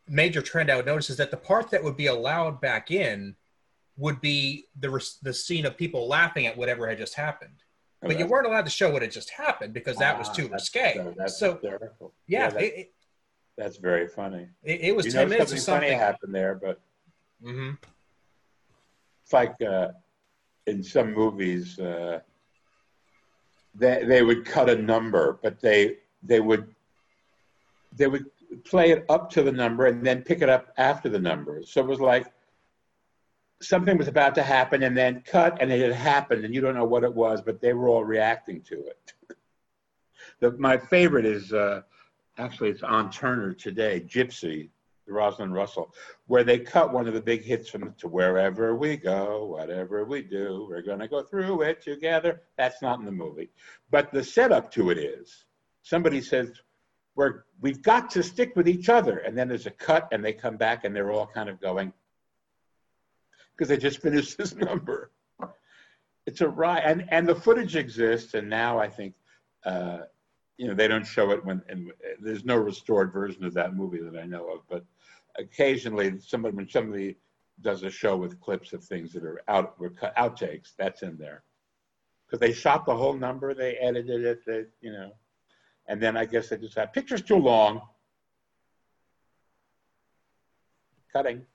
major 0.07 0.41
trend 0.41 0.69
I 0.69 0.75
would 0.75 0.85
notice 0.85 1.09
is 1.09 1.17
that 1.17 1.31
the 1.31 1.37
part 1.37 1.71
that 1.71 1.83
would 1.83 1.97
be 1.97 2.07
allowed 2.07 2.61
back 2.61 2.91
in 2.91 3.35
would 3.97 4.21
be 4.21 4.65
the, 4.79 5.03
the 5.21 5.33
scene 5.33 5.65
of 5.65 5.77
people 5.77 6.07
laughing 6.07 6.47
at 6.47 6.57
whatever 6.57 6.87
had 6.87 6.97
just 6.97 7.15
happened 7.15 7.63
oh, 8.03 8.07
but 8.07 8.19
you 8.19 8.25
weren't 8.25 8.47
allowed 8.47 8.65
to 8.65 8.71
show 8.71 8.91
what 8.91 9.01
had 9.01 9.11
just 9.11 9.29
happened 9.29 9.73
because 9.73 9.97
that 9.97 10.15
ah, 10.15 10.19
was 10.19 10.29
too 10.29 10.47
risque. 10.49 11.13
So, 11.27 11.27
so 11.27 11.59
yeah, 12.27 12.51
yeah 12.53 12.59
it, 12.59 12.93
that's 13.57 13.77
very 13.77 14.07
funny. 14.07 14.47
It, 14.63 14.81
it 14.81 14.95
was 14.95 15.05
you 15.05 15.11
10 15.11 15.29
minutes 15.29 15.51
something, 15.51 15.61
something 15.61 15.89
funny 15.89 15.99
happened 15.99 16.33
there, 16.33 16.55
but 16.55 16.79
mm-hmm. 17.43 17.71
it's 19.23 19.33
like 19.33 19.55
uh, 19.61 19.89
in 20.65 20.83
some 20.83 21.13
movies, 21.13 21.77
uh, 21.79 22.19
they, 23.75 24.03
they 24.05 24.23
would 24.23 24.45
cut 24.45 24.69
a 24.69 24.75
number, 24.75 25.39
but 25.41 25.59
they, 25.59 25.97
they 26.23 26.39
would, 26.39 26.73
they 27.95 28.07
would 28.07 28.25
play 28.65 28.91
it 28.91 29.05
up 29.09 29.29
to 29.31 29.43
the 29.43 29.51
number 29.51 29.85
and 29.85 30.05
then 30.05 30.21
pick 30.21 30.41
it 30.41 30.49
up 30.49 30.73
after 30.77 31.09
the 31.09 31.19
number. 31.19 31.61
So 31.63 31.81
it 31.81 31.87
was 31.87 31.99
like 31.99 32.31
something 33.61 33.97
was 33.97 34.07
about 34.07 34.35
to 34.35 34.43
happen 34.43 34.83
and 34.83 34.95
then 34.95 35.23
cut 35.25 35.57
and 35.61 35.71
it 35.71 35.81
had 35.81 35.93
happened 35.93 36.43
and 36.43 36.53
you 36.53 36.61
don't 36.61 36.75
know 36.75 36.85
what 36.85 37.03
it 37.03 37.13
was, 37.13 37.41
but 37.41 37.61
they 37.61 37.73
were 37.73 37.87
all 37.87 38.03
reacting 38.03 38.61
to 38.61 38.85
it. 38.87 39.13
the, 40.39 40.51
my 40.53 40.77
favorite 40.77 41.25
is 41.25 41.53
uh, 41.53 41.81
actually 42.37 42.69
it's 42.69 42.83
on 42.83 43.11
Turner 43.11 43.53
today, 43.53 44.01
Gypsy, 44.01 44.69
Rosalind 45.07 45.53
Russell, 45.53 45.93
where 46.27 46.43
they 46.43 46.59
cut 46.59 46.93
one 46.93 47.07
of 47.07 47.13
the 47.13 47.21
big 47.21 47.43
hits 47.43 47.69
from 47.69 47.93
to 47.97 48.07
wherever 48.07 48.75
we 48.75 48.95
go, 48.95 49.45
whatever 49.45 50.05
we 50.05 50.21
do, 50.21 50.65
we're 50.69 50.81
gonna 50.81 51.07
go 51.07 51.23
through 51.23 51.61
it 51.63 51.81
together. 51.81 52.41
That's 52.57 52.81
not 52.81 52.99
in 52.99 53.05
the 53.05 53.11
movie. 53.11 53.49
But 53.91 54.11
the 54.11 54.23
setup 54.23 54.71
to 54.73 54.89
it 54.89 54.97
is 54.97 55.45
somebody 55.83 56.21
says, 56.21 56.51
We're 57.15 57.43
we've 57.61 57.81
got 57.81 58.09
to 58.11 58.23
stick 58.23 58.55
with 58.55 58.67
each 58.67 58.89
other. 58.89 59.19
And 59.19 59.37
then 59.37 59.47
there's 59.47 59.67
a 59.67 59.71
cut 59.71 60.07
and 60.11 60.23
they 60.23 60.33
come 60.33 60.57
back 60.57 60.85
and 60.85 60.95
they're 60.95 61.11
all 61.11 61.27
kind 61.27 61.49
of 61.49 61.61
going, 61.61 61.93
because 63.51 63.69
they 63.69 63.77
just 63.77 64.01
finished 64.01 64.37
this 64.37 64.55
number. 64.55 65.11
It's 66.25 66.41
a 66.41 66.47
riot. 66.47 66.83
And 66.85 67.05
and 67.11 67.27
the 67.27 67.35
footage 67.35 67.75
exists, 67.75 68.33
and 68.33 68.49
now 68.49 68.79
I 68.79 68.87
think 68.87 69.13
uh, 69.65 69.99
you 70.57 70.67
know 70.67 70.73
they 70.73 70.87
don't 70.87 71.05
show 71.05 71.31
it 71.31 71.43
when 71.45 71.61
and 71.69 71.91
there's 72.19 72.45
no 72.45 72.55
restored 72.55 73.11
version 73.11 73.43
of 73.43 73.53
that 73.53 73.75
movie 73.75 73.99
that 73.99 74.17
I 74.17 74.25
know 74.25 74.49
of, 74.49 74.61
but 74.69 74.85
occasionally 75.37 76.19
somebody 76.19 76.55
when 76.55 76.69
somebody 76.69 77.17
does 77.61 77.83
a 77.83 77.89
show 77.89 78.17
with 78.17 78.39
clips 78.39 78.73
of 78.73 78.83
things 78.83 79.13
that 79.13 79.23
are 79.23 79.41
out 79.47 79.79
were 79.79 79.89
cut 79.89 80.15
outtakes, 80.15 80.73
that's 80.77 81.01
in 81.03 81.17
there 81.17 81.43
because 82.25 82.39
they 82.39 82.53
shot 82.53 82.85
the 82.85 82.95
whole 82.95 83.13
number, 83.13 83.53
they 83.53 83.75
edited 83.75 84.23
it, 84.23 84.45
they 84.45 84.65
you 84.81 84.91
know, 84.91 85.11
and 85.87 86.01
then 86.01 86.17
I 86.17 86.25
guess 86.25 86.49
they 86.49 86.57
just 86.57 86.75
had 86.75 86.93
pictures 86.93 87.21
too 87.21 87.37
long, 87.37 87.81
cutting. 91.11 91.45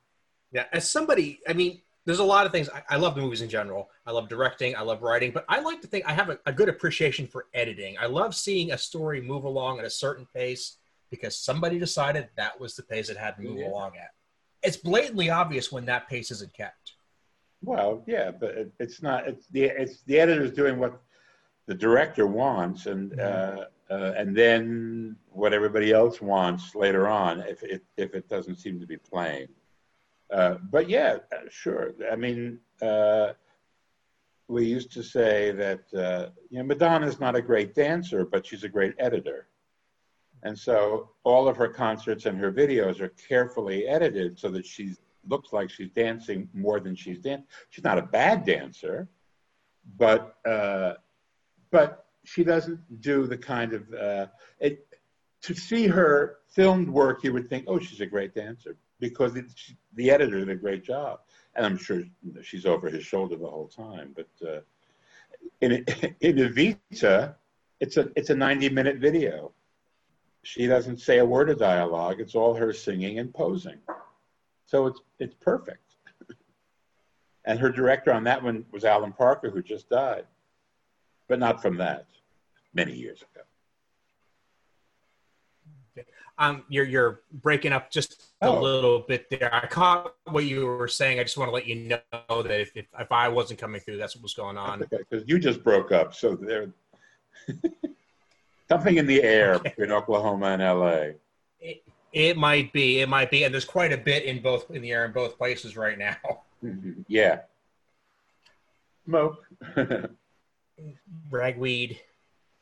Yeah, 0.51 0.65
as 0.73 0.89
somebody, 0.89 1.41
I 1.47 1.53
mean, 1.53 1.83
there's 2.09 2.21
a 2.21 2.25
lot 2.25 2.47
of 2.47 2.53
things. 2.53 2.71
I, 2.71 2.83
I, 2.89 2.97
love 2.97 3.15
the 3.15 3.21
movies 3.21 3.43
in 3.43 3.51
general. 3.51 3.91
I 4.07 4.13
love 4.13 4.31
directing. 4.31 4.75
I 4.75 4.81
love 4.81 5.03
writing, 5.03 5.31
but 5.31 5.45
I 5.47 5.61
like 5.61 5.83
to 5.83 5.87
think 5.87 6.07
I 6.09 6.15
have 6.15 6.31
a, 6.31 6.39
a, 6.47 6.53
good 6.55 6.71
appreciation 6.71 7.27
for 7.27 7.49
editing. 7.53 7.99
I 8.01 8.07
love 8.07 8.35
seeing 8.35 8.73
a 8.73 8.79
story 8.79 9.21
move 9.21 9.45
along 9.45 9.79
at 9.79 9.85
a 9.85 9.91
certain 9.91 10.27
pace 10.35 10.79
because 11.11 11.37
somebody 11.37 11.79
decided 11.79 12.31
that 12.35 12.59
was 12.59 12.75
the 12.75 12.83
pace 12.83 13.11
it 13.11 13.19
had 13.19 13.37
to 13.37 13.43
move 13.43 13.59
yeah. 13.59 13.69
along 13.69 13.99
at. 13.99 14.13
It's 14.63 14.79
blatantly 14.79 15.29
obvious 15.29 15.71
when 15.71 15.85
that 15.85 16.09
pace 16.09 16.31
isn't 16.31 16.55
kept. 16.55 16.95
Well, 17.63 18.03
yeah, 18.07 18.31
but 18.31 18.53
it, 18.53 18.73
it's 18.81 19.03
not. 19.03 19.29
It's 19.29 19.47
the 19.49 19.65
it's 19.65 20.01
the 20.07 20.19
editor's 20.19 20.53
doing 20.53 20.79
what 20.79 20.99
the 21.67 21.75
director 21.75 22.27
wants, 22.27 22.87
and 22.87 23.11
mm-hmm. 23.13 23.61
uh, 23.61 23.95
uh, 23.95 24.15
and 24.17 24.35
then 24.35 25.15
what 25.29 25.53
everybody 25.53 25.93
else 25.93 26.23
wants 26.23 26.75
later 26.75 27.07
on 27.07 27.41
if 27.41 27.63
it 27.63 27.85
if 27.99 28.15
it 28.15 28.31
doesn't 28.31 28.57
seem 28.57 28.81
to 28.81 28.87
be 28.87 28.97
playing. 28.97 29.49
Uh, 30.31 30.57
but 30.71 30.89
yeah, 30.89 31.19
sure. 31.49 31.95
I 32.11 32.17
mean, 32.17 32.59
uh, 32.83 33.33
we 34.49 34.65
used 34.67 34.93
to 34.93 35.03
say 35.03 35.53
that 35.53 35.81
uh, 35.95 36.31
you 36.51 36.59
know 36.59 36.65
Madonna's 36.65 37.21
not 37.21 37.37
a 37.37 37.43
great 37.43 37.75
dancer, 37.75 38.25
but 38.25 38.47
she's 38.47 38.65
a 38.65 38.69
great 38.69 38.95
editor, 38.99 39.49
and 40.43 40.59
so 40.59 41.11
all 41.25 41.49
of 41.49 41.57
her 41.57 41.69
concerts 41.69 42.27
and 42.27 42.39
her 42.39 42.53
videos 42.53 43.01
are 43.01 43.09
carefully 43.29 43.87
edited 43.87 44.39
so 44.39 44.49
that 44.51 44.67
she 44.67 44.95
looks 45.27 45.53
like 45.53 45.71
she's 45.71 45.91
dancing 45.91 46.49
more 46.53 46.81
than 46.81 46.95
she's 46.95 47.19
dancing. 47.19 47.47
She's 47.71 47.85
not 47.85 47.99
a 47.99 48.03
bad 48.03 48.45
dancer, 48.45 49.09
but 49.97 50.37
uh, 50.47 50.95
but 51.71 52.07
she 52.25 52.45
doesn't 52.45 53.01
do 53.01 53.27
the 53.27 53.39
kind 53.39 53.73
of 53.73 53.95
uh, 53.95 54.27
it, 54.61 54.87
to 55.43 55.55
see 55.55 55.87
her 55.87 56.37
filmed 56.51 56.89
work. 56.91 57.25
You 57.25 57.33
would 57.33 57.49
think, 57.49 57.65
oh, 57.67 57.79
she's 57.79 58.01
a 58.03 58.07
great 58.07 58.35
dancer 58.35 58.77
because 59.01 59.37
it, 59.37 59.47
she, 59.55 59.77
the 59.95 60.11
editor 60.11 60.39
did 60.39 60.51
a 60.51 60.57
great 60.57 60.85
job, 60.85 61.21
and 61.55 61.65
I'm 61.65 61.77
sure 61.77 62.03
she's 62.43 62.67
over 62.67 62.89
his 62.89 63.05
shoulder 63.05 63.37
the 63.37 63.49
whole 63.49 63.69
time. 63.69 64.15
But 64.15 64.49
uh, 64.49 64.61
in 65.61 65.73
in 66.21 66.37
Evita, 66.37 67.35
it's 67.81 67.97
a 67.97 68.11
it's 68.17 68.31
a 68.31 68.35
90 68.35 68.69
minute 68.71 68.99
video. 68.99 69.53
She 70.43 70.67
doesn't 70.67 71.01
say 71.01 71.19
a 71.19 71.25
word 71.25 71.51
of 71.51 71.59
dialogue. 71.59 72.21
It's 72.21 72.35
all 72.35 72.55
her 72.55 72.73
singing 72.73 73.19
and 73.19 73.33
posing, 73.33 73.79
so 74.67 74.87
it's 74.87 75.01
it's 75.19 75.35
perfect. 75.35 75.95
and 77.45 77.59
her 77.59 77.71
director 77.71 78.13
on 78.13 78.25
that 78.25 78.43
one 78.43 78.65
was 78.73 78.85
Alan 78.85 79.13
Parker, 79.13 79.51
who 79.51 79.63
just 79.63 79.89
died, 79.89 80.25
but 81.29 81.39
not 81.39 81.61
from 81.61 81.77
that, 81.79 82.07
many 82.75 82.95
years 82.95 83.23
ago. 83.23 83.43
Um, 86.39 86.65
you're 86.69 86.85
you're 86.85 87.21
breaking 87.33 87.73
up 87.73 87.91
just 87.91 88.23
a 88.41 88.47
oh. 88.47 88.61
little 88.61 89.01
bit 89.01 89.29
there. 89.29 89.53
I 89.53 89.67
caught 89.67 90.15
what 90.25 90.45
you 90.45 90.67
were 90.67 90.89
saying. 90.89 91.19
I 91.19 91.25
just 91.25 91.37
want 91.37 91.49
to 91.49 91.55
let 91.55 91.67
you 91.67 91.89
know 91.89 92.43
that 92.43 92.61
if 92.61 92.73
if, 92.77 92.87
if 92.99 93.13
I 93.13 93.29
wasn't 93.29 93.61
coming 93.61 93.81
through, 93.81 93.97
that's 93.97 94.15
what 94.15 94.23
was 94.23 94.35
going 94.35 94.57
on. 94.57 94.79
Because 94.79 95.03
okay, 95.13 95.25
you 95.27 95.39
just 95.39 95.65
broke 95.65 95.91
up, 95.91 96.15
so 96.15 96.37
there 96.37 96.73
something 98.69 98.97
in 98.97 99.07
the 99.07 99.23
air 99.23 99.55
okay. 99.55 99.71
between 99.71 99.91
Oklahoma 99.91 100.47
and 100.47 100.63
LA. 100.63 101.15
It, 101.61 101.83
it 102.13 102.37
might 102.37 102.73
be. 102.73 103.01
It 103.01 103.09
might 103.09 103.31
be, 103.31 103.45
and 103.45 103.53
there's 103.53 103.65
quite 103.65 103.93
a 103.93 103.99
bit 103.99 104.25
in 104.25 104.41
both 104.41 104.71
in 104.71 104.83
the 104.83 104.93
air 104.93 105.05
in 105.05 105.13
both 105.13 105.37
places 105.37 105.77
right 105.77 105.99
now. 105.99 106.17
Mm-hmm. 106.65 107.03
Yeah. 107.09 107.41
Smoke. 109.05 109.43
Ragweed. 111.31 111.99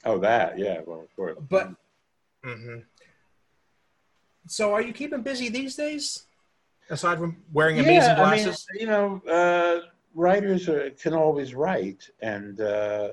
Oh, 0.05 0.19
that. 0.19 0.59
Yeah. 0.59 0.81
Well, 0.87 1.01
of 1.01 1.17
course. 1.17 1.37
But. 1.49 1.71
Mm-hmm. 2.45 2.79
So, 4.47 4.73
are 4.73 4.83
you 4.83 4.93
keeping 4.93 5.23
busy 5.23 5.49
these 5.49 5.77
days? 5.77 6.27
aside 6.91 7.19
from 7.19 7.37
wearing 7.53 7.79
amazing 7.79 8.11
yeah, 8.11 8.17
glasses? 8.17 8.67
I 8.71 8.73
mean, 8.73 8.81
you 8.81 8.87
know, 8.87 9.23
uh, 9.31 9.87
writers 10.15 10.69
are, 10.69 10.91
can 10.91 11.15
always 11.15 11.55
write, 11.55 12.09
and 12.21 12.61
uh, 12.61 13.11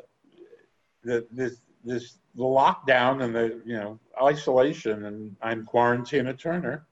the 1.03 1.25
this 1.31 1.57
this 1.83 2.17
the 2.35 2.43
lockdown 2.43 3.23
and 3.23 3.35
the 3.35 3.61
you 3.65 3.75
know 3.77 3.99
isolation, 4.21 5.05
and 5.05 5.35
I'm 5.41 5.65
quarantine 5.65 6.27
at 6.27 6.39
Turner, 6.39 6.85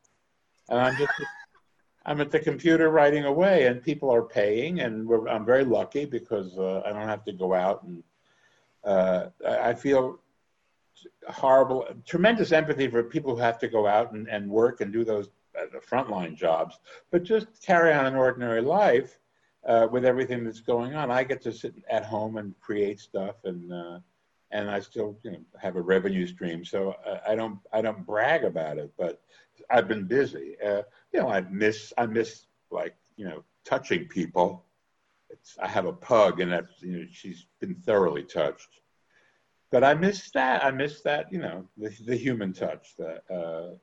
and 0.69 0.80
I'm 0.80 0.97
just. 0.97 1.12
I'm 2.04 2.19
at 2.19 2.32
the 2.32 2.39
computer 2.39 2.89
writing 2.89 3.25
away, 3.25 3.67
and 3.67 3.80
people 3.84 4.12
are 4.12 4.23
paying, 4.23 4.80
and 4.80 5.08
I'm 5.30 5.45
very 5.45 5.63
lucky 5.63 6.06
because 6.06 6.58
uh, 6.58 6.82
I 6.84 6.91
don't 6.93 7.08
have 7.08 7.23
to 7.25 7.32
go 7.32 7.54
out, 7.54 7.84
and 7.84 8.04
uh, 8.84 9.27
I 9.47 9.75
feel 9.75 10.19
horrible, 11.28 11.86
tremendous 12.06 12.52
empathy 12.52 12.88
for 12.88 13.04
people 13.04 13.36
who 13.36 13.42
have 13.42 13.60
to 13.60 13.68
go 13.68 13.88
out 13.88 14.12
and, 14.12 14.28
and 14.28 14.50
work 14.50 14.82
and 14.82 14.92
do 14.92 15.04
those 15.04 15.30
uh, 15.60 15.66
frontline 15.80 16.36
jobs, 16.36 16.80
but 17.12 17.24
just 17.24 17.48
carry 17.62 17.94
on 17.94 18.06
an 18.06 18.16
ordinary 18.16 18.62
life 18.62 19.20
uh, 19.66 19.88
with 19.92 20.06
everything 20.06 20.44
that's 20.44 20.62
going 20.62 20.96
on. 20.96 21.12
I 21.12 21.24
get 21.24 21.42
to 21.44 21.52
sit 21.52 21.76
at 21.90 22.06
home 22.06 22.38
and 22.38 22.58
create 22.60 23.00
stuff, 23.00 23.36
and 23.44 23.72
uh, 23.72 24.00
and 24.52 24.70
I 24.70 24.80
still 24.80 25.18
you 25.24 25.32
know 25.32 25.40
have 25.60 25.76
a 25.76 25.82
revenue 25.82 26.26
stream. 26.26 26.66
So 26.66 26.96
uh, 27.06 27.20
I 27.28 27.36
don't 27.36 27.60
I 27.72 27.82
don't 27.82 28.06
brag 28.06 28.44
about 28.44 28.78
it, 28.78 28.92
but 28.98 29.22
I've 29.70 29.88
been 29.88 30.06
busy. 30.06 30.56
Uh, 30.66 30.84
you 31.14 31.20
know, 31.22 31.30
I 31.30 31.42
miss 31.42 31.94
I 31.98 32.06
miss 32.06 32.46
like 32.72 32.96
you 33.18 33.26
know 33.26 33.44
touching 33.66 34.08
people. 34.08 34.66
It's, 35.30 35.58
I 35.62 35.68
have 35.68 35.86
a 35.86 35.94
pug, 35.94 36.40
and 36.42 36.52
that's 36.52 36.82
you 36.82 37.00
know 37.00 37.06
she's 37.12 37.46
been 37.60 37.76
thoroughly 37.76 38.24
touched 38.24 38.81
but 39.72 39.84
I 39.84 39.94
miss 39.94 40.30
that. 40.32 40.64
I 40.64 40.72
miss 40.72 41.02
that, 41.02 41.32
you 41.32 41.40
know, 41.40 41.66
the, 41.78 41.90
the 42.06 42.16
human 42.16 42.54
touch. 42.54 42.96
The, 42.98 43.22
uh, 43.34 43.76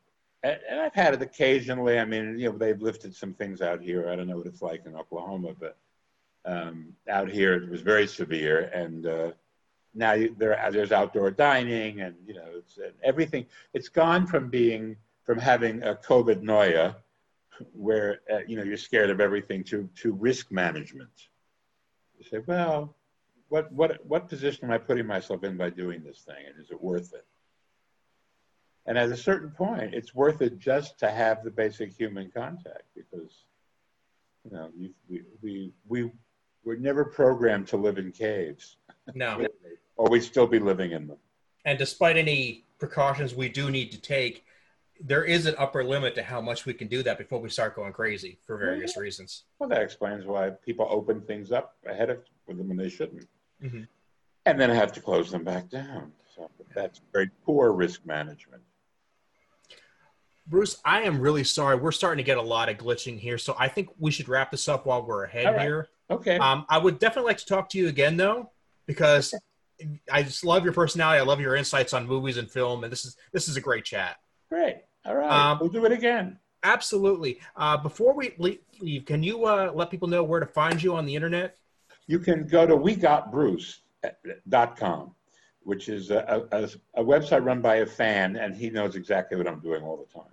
and, 0.42 0.59
and, 0.70 0.81
I've 0.81 0.94
had 0.94 1.14
it 1.14 1.22
occasionally. 1.22 1.98
I 1.98 2.05
mean, 2.05 2.38
you 2.38 2.51
know, 2.51 2.59
they've 2.59 2.81
lifted 2.81 3.16
some 3.16 3.35
things 3.35 3.62
out 3.62 3.83
here. 3.83 4.09
I 4.09 4.14
don't 4.14 4.29
know 4.29 4.37
what 4.37 4.46
it's 4.46 4.62
like 4.62 4.85
in 4.87 4.94
Oklahoma, 4.94 5.55
but 5.59 5.77
um, 6.44 6.92
out 7.09 7.31
here 7.31 7.55
it 7.55 7.70
was 7.70 7.81
very 7.81 8.07
severe. 8.07 8.70
And 8.74 9.07
uh, 9.07 9.31
now 9.94 10.12
you, 10.12 10.37
there, 10.38 10.68
there's 10.70 10.92
outdoor 10.92 11.31
dining, 11.31 12.03
and 12.03 12.14
you 12.27 12.35
know, 12.35 12.46
it's 12.55 12.77
and 12.77 12.92
everything. 13.03 13.46
It's 13.72 13.88
gone 13.88 14.27
from 14.27 14.48
being 14.48 14.96
from 15.24 15.38
having 15.38 15.83
a 15.83 15.94
COVID 15.94 16.42
noia, 16.42 16.94
where 17.72 18.20
uh, 18.33 18.40
you 18.46 18.57
know 18.57 18.62
you're 18.62 18.77
scared 18.77 19.11
of 19.11 19.20
everything, 19.20 19.64
to 19.64 19.88
to 19.96 20.12
risk 20.12 20.53
management. 20.53 21.29
You 22.18 22.24
say, 22.24 22.44
well, 22.46 22.94
what 23.48 23.72
what 23.72 24.04
what 24.04 24.28
position 24.28 24.64
am 24.64 24.70
I 24.70 24.78
putting 24.78 25.06
myself 25.06 25.44
in 25.44 25.56
by 25.56 25.70
doing 25.70 26.02
this 26.02 26.20
thing, 26.20 26.44
and 26.46 26.62
is 26.62 26.70
it 26.70 26.80
worth 26.80 27.12
it? 27.14 27.26
And 28.87 28.96
at 28.96 29.11
a 29.11 29.16
certain 29.16 29.50
point, 29.50 29.94
it's 29.94 30.14
worth 30.14 30.40
it 30.40 30.58
just 30.58 30.98
to 31.00 31.11
have 31.11 31.44
the 31.44 31.50
basic 31.50 31.92
human 31.92 32.30
contact 32.30 32.84
because, 32.94 33.44
you 34.44 34.56
know, 34.56 34.70
we 34.78 34.92
we 35.08 35.22
we, 35.42 35.72
we 35.87 36.11
we're 36.64 36.76
never 36.76 37.04
programmed 37.04 37.68
to 37.68 37.76
live 37.76 37.98
in 37.98 38.12
caves. 38.12 38.76
No. 39.14 39.46
or 39.96 40.08
we'd 40.08 40.22
still 40.22 40.46
be 40.46 40.58
living 40.58 40.92
in 40.92 41.06
them. 41.06 41.18
And 41.64 41.78
despite 41.78 42.16
any 42.16 42.64
precautions 42.78 43.34
we 43.34 43.48
do 43.48 43.70
need 43.70 43.90
to 43.92 44.00
take, 44.00 44.44
there 45.00 45.24
is 45.24 45.46
an 45.46 45.54
upper 45.58 45.84
limit 45.84 46.14
to 46.14 46.22
how 46.22 46.40
much 46.40 46.66
we 46.66 46.74
can 46.74 46.88
do 46.88 47.02
that 47.02 47.18
before 47.18 47.40
we 47.40 47.48
start 47.50 47.76
going 47.76 47.92
crazy 47.92 48.38
for 48.46 48.56
various 48.56 48.94
yeah. 48.96 49.02
reasons. 49.02 49.44
Well, 49.58 49.68
that 49.68 49.82
explains 49.82 50.24
why 50.24 50.50
people 50.50 50.87
open 50.90 51.20
things 51.22 51.52
up 51.52 51.76
ahead 51.87 52.11
of 52.11 52.18
them 52.46 52.68
when 52.68 52.76
they 52.76 52.88
shouldn't 52.88 53.26
mm-hmm. 53.62 53.82
and 54.46 54.60
then 54.60 54.70
have 54.70 54.92
to 54.92 55.00
close 55.00 55.30
them 55.30 55.44
back 55.44 55.68
down. 55.68 56.12
So 56.34 56.50
that's 56.74 57.00
very 57.12 57.30
poor 57.44 57.72
risk 57.72 58.04
management. 58.06 58.62
Bruce, 60.46 60.80
I 60.84 61.02
am 61.02 61.20
really 61.20 61.44
sorry. 61.44 61.76
We're 61.76 61.92
starting 61.92 62.24
to 62.24 62.26
get 62.26 62.38
a 62.38 62.42
lot 62.42 62.70
of 62.70 62.78
glitching 62.78 63.18
here, 63.18 63.36
so 63.36 63.54
I 63.58 63.68
think 63.68 63.90
we 63.98 64.10
should 64.10 64.28
wrap 64.28 64.50
this 64.50 64.66
up 64.68 64.86
while 64.86 65.04
we're 65.04 65.24
ahead 65.24 65.54
right. 65.54 65.60
here. 65.60 65.88
Okay. 66.10 66.38
Um, 66.38 66.64
I 66.70 66.78
would 66.78 66.98
definitely 66.98 67.28
like 67.28 67.38
to 67.38 67.46
talk 67.46 67.68
to 67.70 67.78
you 67.78 67.88
again, 67.88 68.16
though, 68.16 68.50
because 68.86 69.34
I 70.10 70.22
just 70.22 70.44
love 70.44 70.64
your 70.64 70.72
personality. 70.72 71.20
I 71.20 71.24
love 71.24 71.40
your 71.40 71.54
insights 71.54 71.92
on 71.92 72.06
movies 72.06 72.38
and 72.38 72.50
film, 72.50 72.82
and 72.82 72.90
this 72.90 73.04
is 73.04 73.16
this 73.32 73.46
is 73.48 73.56
a 73.56 73.60
great 73.60 73.84
chat. 73.84 74.16
Great. 74.48 74.78
All 75.04 75.14
right. 75.14 75.30
Um, 75.30 75.58
we'll 75.60 75.68
do 75.68 75.84
it 75.84 75.92
again. 75.92 76.38
Absolutely. 76.62 77.40
Uh, 77.56 77.76
before 77.76 78.14
we 78.14 78.34
leave, 78.38 79.04
can 79.04 79.22
you 79.22 79.44
uh, 79.44 79.70
let 79.74 79.90
people 79.90 80.08
know 80.08 80.24
where 80.24 80.40
to 80.40 80.46
find 80.46 80.82
you 80.82 80.96
on 80.96 81.06
the 81.06 81.14
internet? 81.14 81.56
You 82.08 82.18
can 82.18 82.48
go 82.48 82.66
to 82.66 82.76
wegotbruce.com, 82.76 85.14
which 85.62 85.88
is 85.88 86.10
a, 86.10 86.48
a, 86.50 86.68
a, 87.00 87.04
website 87.04 87.44
run 87.44 87.60
by 87.60 87.76
a 87.76 87.86
fan, 87.86 88.34
and 88.36 88.56
he 88.56 88.70
knows 88.70 88.96
exactly 88.96 89.36
what 89.36 89.46
I'm 89.46 89.60
doing 89.60 89.84
all 89.84 89.96
the 89.96 90.12
time. 90.12 90.32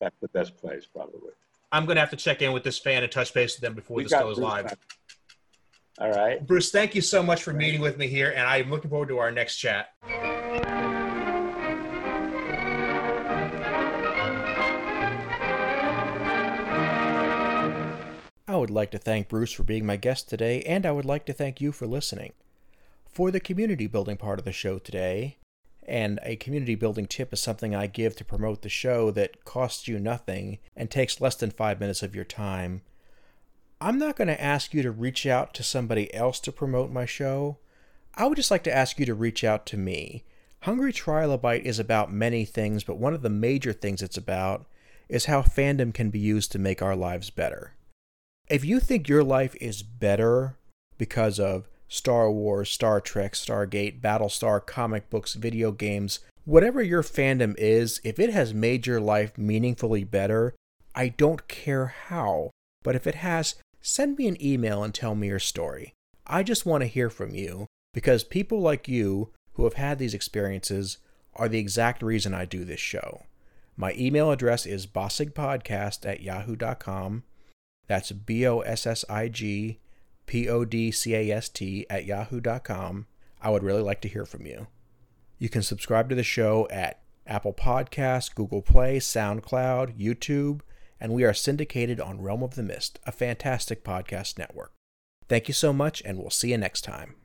That's 0.00 0.14
the 0.20 0.28
best 0.28 0.56
place, 0.56 0.86
probably. 0.86 1.32
I'm 1.72 1.86
going 1.86 1.96
to 1.96 2.00
have 2.00 2.10
to 2.10 2.16
check 2.16 2.40
in 2.42 2.52
with 2.52 2.62
this 2.62 2.78
fan 2.78 3.02
and 3.02 3.10
touch 3.10 3.32
base 3.32 3.56
with 3.56 3.62
them 3.62 3.72
before 3.74 3.96
we 3.96 4.04
this 4.04 4.12
goes 4.12 4.36
Bruce 4.36 4.46
live. 4.46 4.76
All 5.98 6.10
right. 6.10 6.46
Bruce, 6.46 6.70
thank 6.70 6.94
you 6.94 7.00
so 7.00 7.22
much 7.22 7.42
for 7.42 7.54
meeting 7.54 7.80
with 7.80 7.96
me 7.96 8.08
here, 8.08 8.30
and 8.30 8.46
I'm 8.46 8.70
looking 8.70 8.90
forward 8.90 9.08
to 9.08 9.18
our 9.18 9.32
next 9.32 9.56
chat. 9.56 9.94
Would 18.62 18.70
like 18.70 18.92
to 18.92 18.98
thank 18.98 19.28
Bruce 19.28 19.50
for 19.50 19.64
being 19.64 19.84
my 19.84 19.96
guest 19.96 20.28
today, 20.28 20.62
and 20.62 20.86
I 20.86 20.92
would 20.92 21.04
like 21.04 21.26
to 21.26 21.32
thank 21.32 21.60
you 21.60 21.72
for 21.72 21.84
listening. 21.84 22.32
For 23.04 23.32
the 23.32 23.40
community 23.40 23.88
building 23.88 24.16
part 24.16 24.38
of 24.38 24.44
the 24.44 24.52
show 24.52 24.78
today, 24.78 25.38
and 25.82 26.20
a 26.22 26.36
community 26.36 26.76
building 26.76 27.08
tip 27.08 27.32
is 27.32 27.40
something 27.40 27.74
I 27.74 27.88
give 27.88 28.14
to 28.14 28.24
promote 28.24 28.62
the 28.62 28.68
show 28.68 29.10
that 29.10 29.44
costs 29.44 29.88
you 29.88 29.98
nothing 29.98 30.60
and 30.76 30.88
takes 30.88 31.20
less 31.20 31.34
than 31.34 31.50
five 31.50 31.80
minutes 31.80 32.04
of 32.04 32.14
your 32.14 32.24
time. 32.24 32.82
I'm 33.80 33.98
not 33.98 34.14
going 34.14 34.28
to 34.28 34.40
ask 34.40 34.72
you 34.72 34.82
to 34.84 34.92
reach 34.92 35.26
out 35.26 35.54
to 35.54 35.64
somebody 35.64 36.14
else 36.14 36.38
to 36.38 36.52
promote 36.52 36.92
my 36.92 37.04
show. 37.04 37.58
I 38.14 38.26
would 38.26 38.36
just 38.36 38.52
like 38.52 38.62
to 38.62 38.72
ask 38.72 39.00
you 39.00 39.06
to 39.06 39.14
reach 39.14 39.42
out 39.42 39.66
to 39.66 39.76
me. 39.76 40.22
Hungry 40.60 40.92
Trilobite 40.92 41.64
is 41.64 41.80
about 41.80 42.12
many 42.12 42.44
things, 42.44 42.84
but 42.84 42.96
one 42.96 43.12
of 43.12 43.22
the 43.22 43.28
major 43.28 43.72
things 43.72 44.02
it's 44.02 44.16
about 44.16 44.66
is 45.08 45.24
how 45.24 45.42
fandom 45.42 45.92
can 45.92 46.10
be 46.10 46.20
used 46.20 46.52
to 46.52 46.60
make 46.60 46.80
our 46.80 46.94
lives 46.94 47.28
better. 47.28 47.74
If 48.48 48.64
you 48.64 48.80
think 48.80 49.08
your 49.08 49.24
life 49.24 49.54
is 49.60 49.82
better 49.82 50.56
because 50.98 51.40
of 51.40 51.68
Star 51.88 52.30
Wars, 52.30 52.70
Star 52.70 53.00
Trek, 53.00 53.32
Stargate, 53.32 54.00
Battlestar, 54.00 54.64
comic 54.64 55.08
books, 55.10 55.34
video 55.34 55.72
games, 55.72 56.20
whatever 56.44 56.82
your 56.82 57.02
fandom 57.02 57.54
is, 57.56 58.00
if 58.04 58.18
it 58.18 58.30
has 58.30 58.52
made 58.52 58.86
your 58.86 59.00
life 59.00 59.38
meaningfully 59.38 60.04
better, 60.04 60.54
I 60.94 61.08
don't 61.08 61.48
care 61.48 61.86
how, 61.86 62.50
but 62.82 62.96
if 62.96 63.06
it 63.06 63.16
has, 63.16 63.54
send 63.80 64.18
me 64.18 64.28
an 64.28 64.42
email 64.44 64.82
and 64.82 64.94
tell 64.94 65.14
me 65.14 65.28
your 65.28 65.38
story. 65.38 65.92
I 66.26 66.42
just 66.42 66.66
want 66.66 66.82
to 66.82 66.88
hear 66.88 67.10
from 67.10 67.34
you 67.34 67.66
because 67.94 68.24
people 68.24 68.60
like 68.60 68.88
you 68.88 69.30
who 69.54 69.64
have 69.64 69.74
had 69.74 69.98
these 69.98 70.14
experiences 70.14 70.98
are 71.34 71.48
the 71.48 71.58
exact 71.58 72.02
reason 72.02 72.34
I 72.34 72.44
do 72.44 72.64
this 72.64 72.80
show. 72.80 73.24
My 73.76 73.94
email 73.94 74.30
address 74.30 74.66
is 74.66 74.86
bossigpodcast 74.86 76.08
at 76.08 76.20
yahoo.com. 76.20 77.24
That's 77.86 78.12
B 78.12 78.46
O 78.46 78.60
S 78.60 78.86
S 78.86 79.04
I 79.08 79.28
G 79.28 79.80
P 80.26 80.48
O 80.48 80.64
D 80.64 80.90
C 80.90 81.14
A 81.14 81.30
S 81.30 81.48
T 81.48 81.86
at 81.90 82.04
yahoo.com. 82.04 83.06
I 83.40 83.50
would 83.50 83.62
really 83.62 83.82
like 83.82 84.00
to 84.02 84.08
hear 84.08 84.24
from 84.24 84.46
you. 84.46 84.68
You 85.38 85.48
can 85.48 85.62
subscribe 85.62 86.08
to 86.08 86.14
the 86.14 86.22
show 86.22 86.68
at 86.70 87.02
Apple 87.26 87.52
Podcasts, 87.52 88.34
Google 88.34 88.62
Play, 88.62 88.98
SoundCloud, 88.98 89.98
YouTube, 89.98 90.60
and 91.00 91.12
we 91.12 91.24
are 91.24 91.34
syndicated 91.34 92.00
on 92.00 92.20
Realm 92.20 92.42
of 92.42 92.54
the 92.54 92.62
Mist, 92.62 93.00
a 93.04 93.12
fantastic 93.12 93.82
podcast 93.82 94.38
network. 94.38 94.72
Thank 95.28 95.48
you 95.48 95.54
so 95.54 95.72
much, 95.72 96.02
and 96.04 96.18
we'll 96.18 96.30
see 96.30 96.50
you 96.50 96.58
next 96.58 96.82
time. 96.82 97.16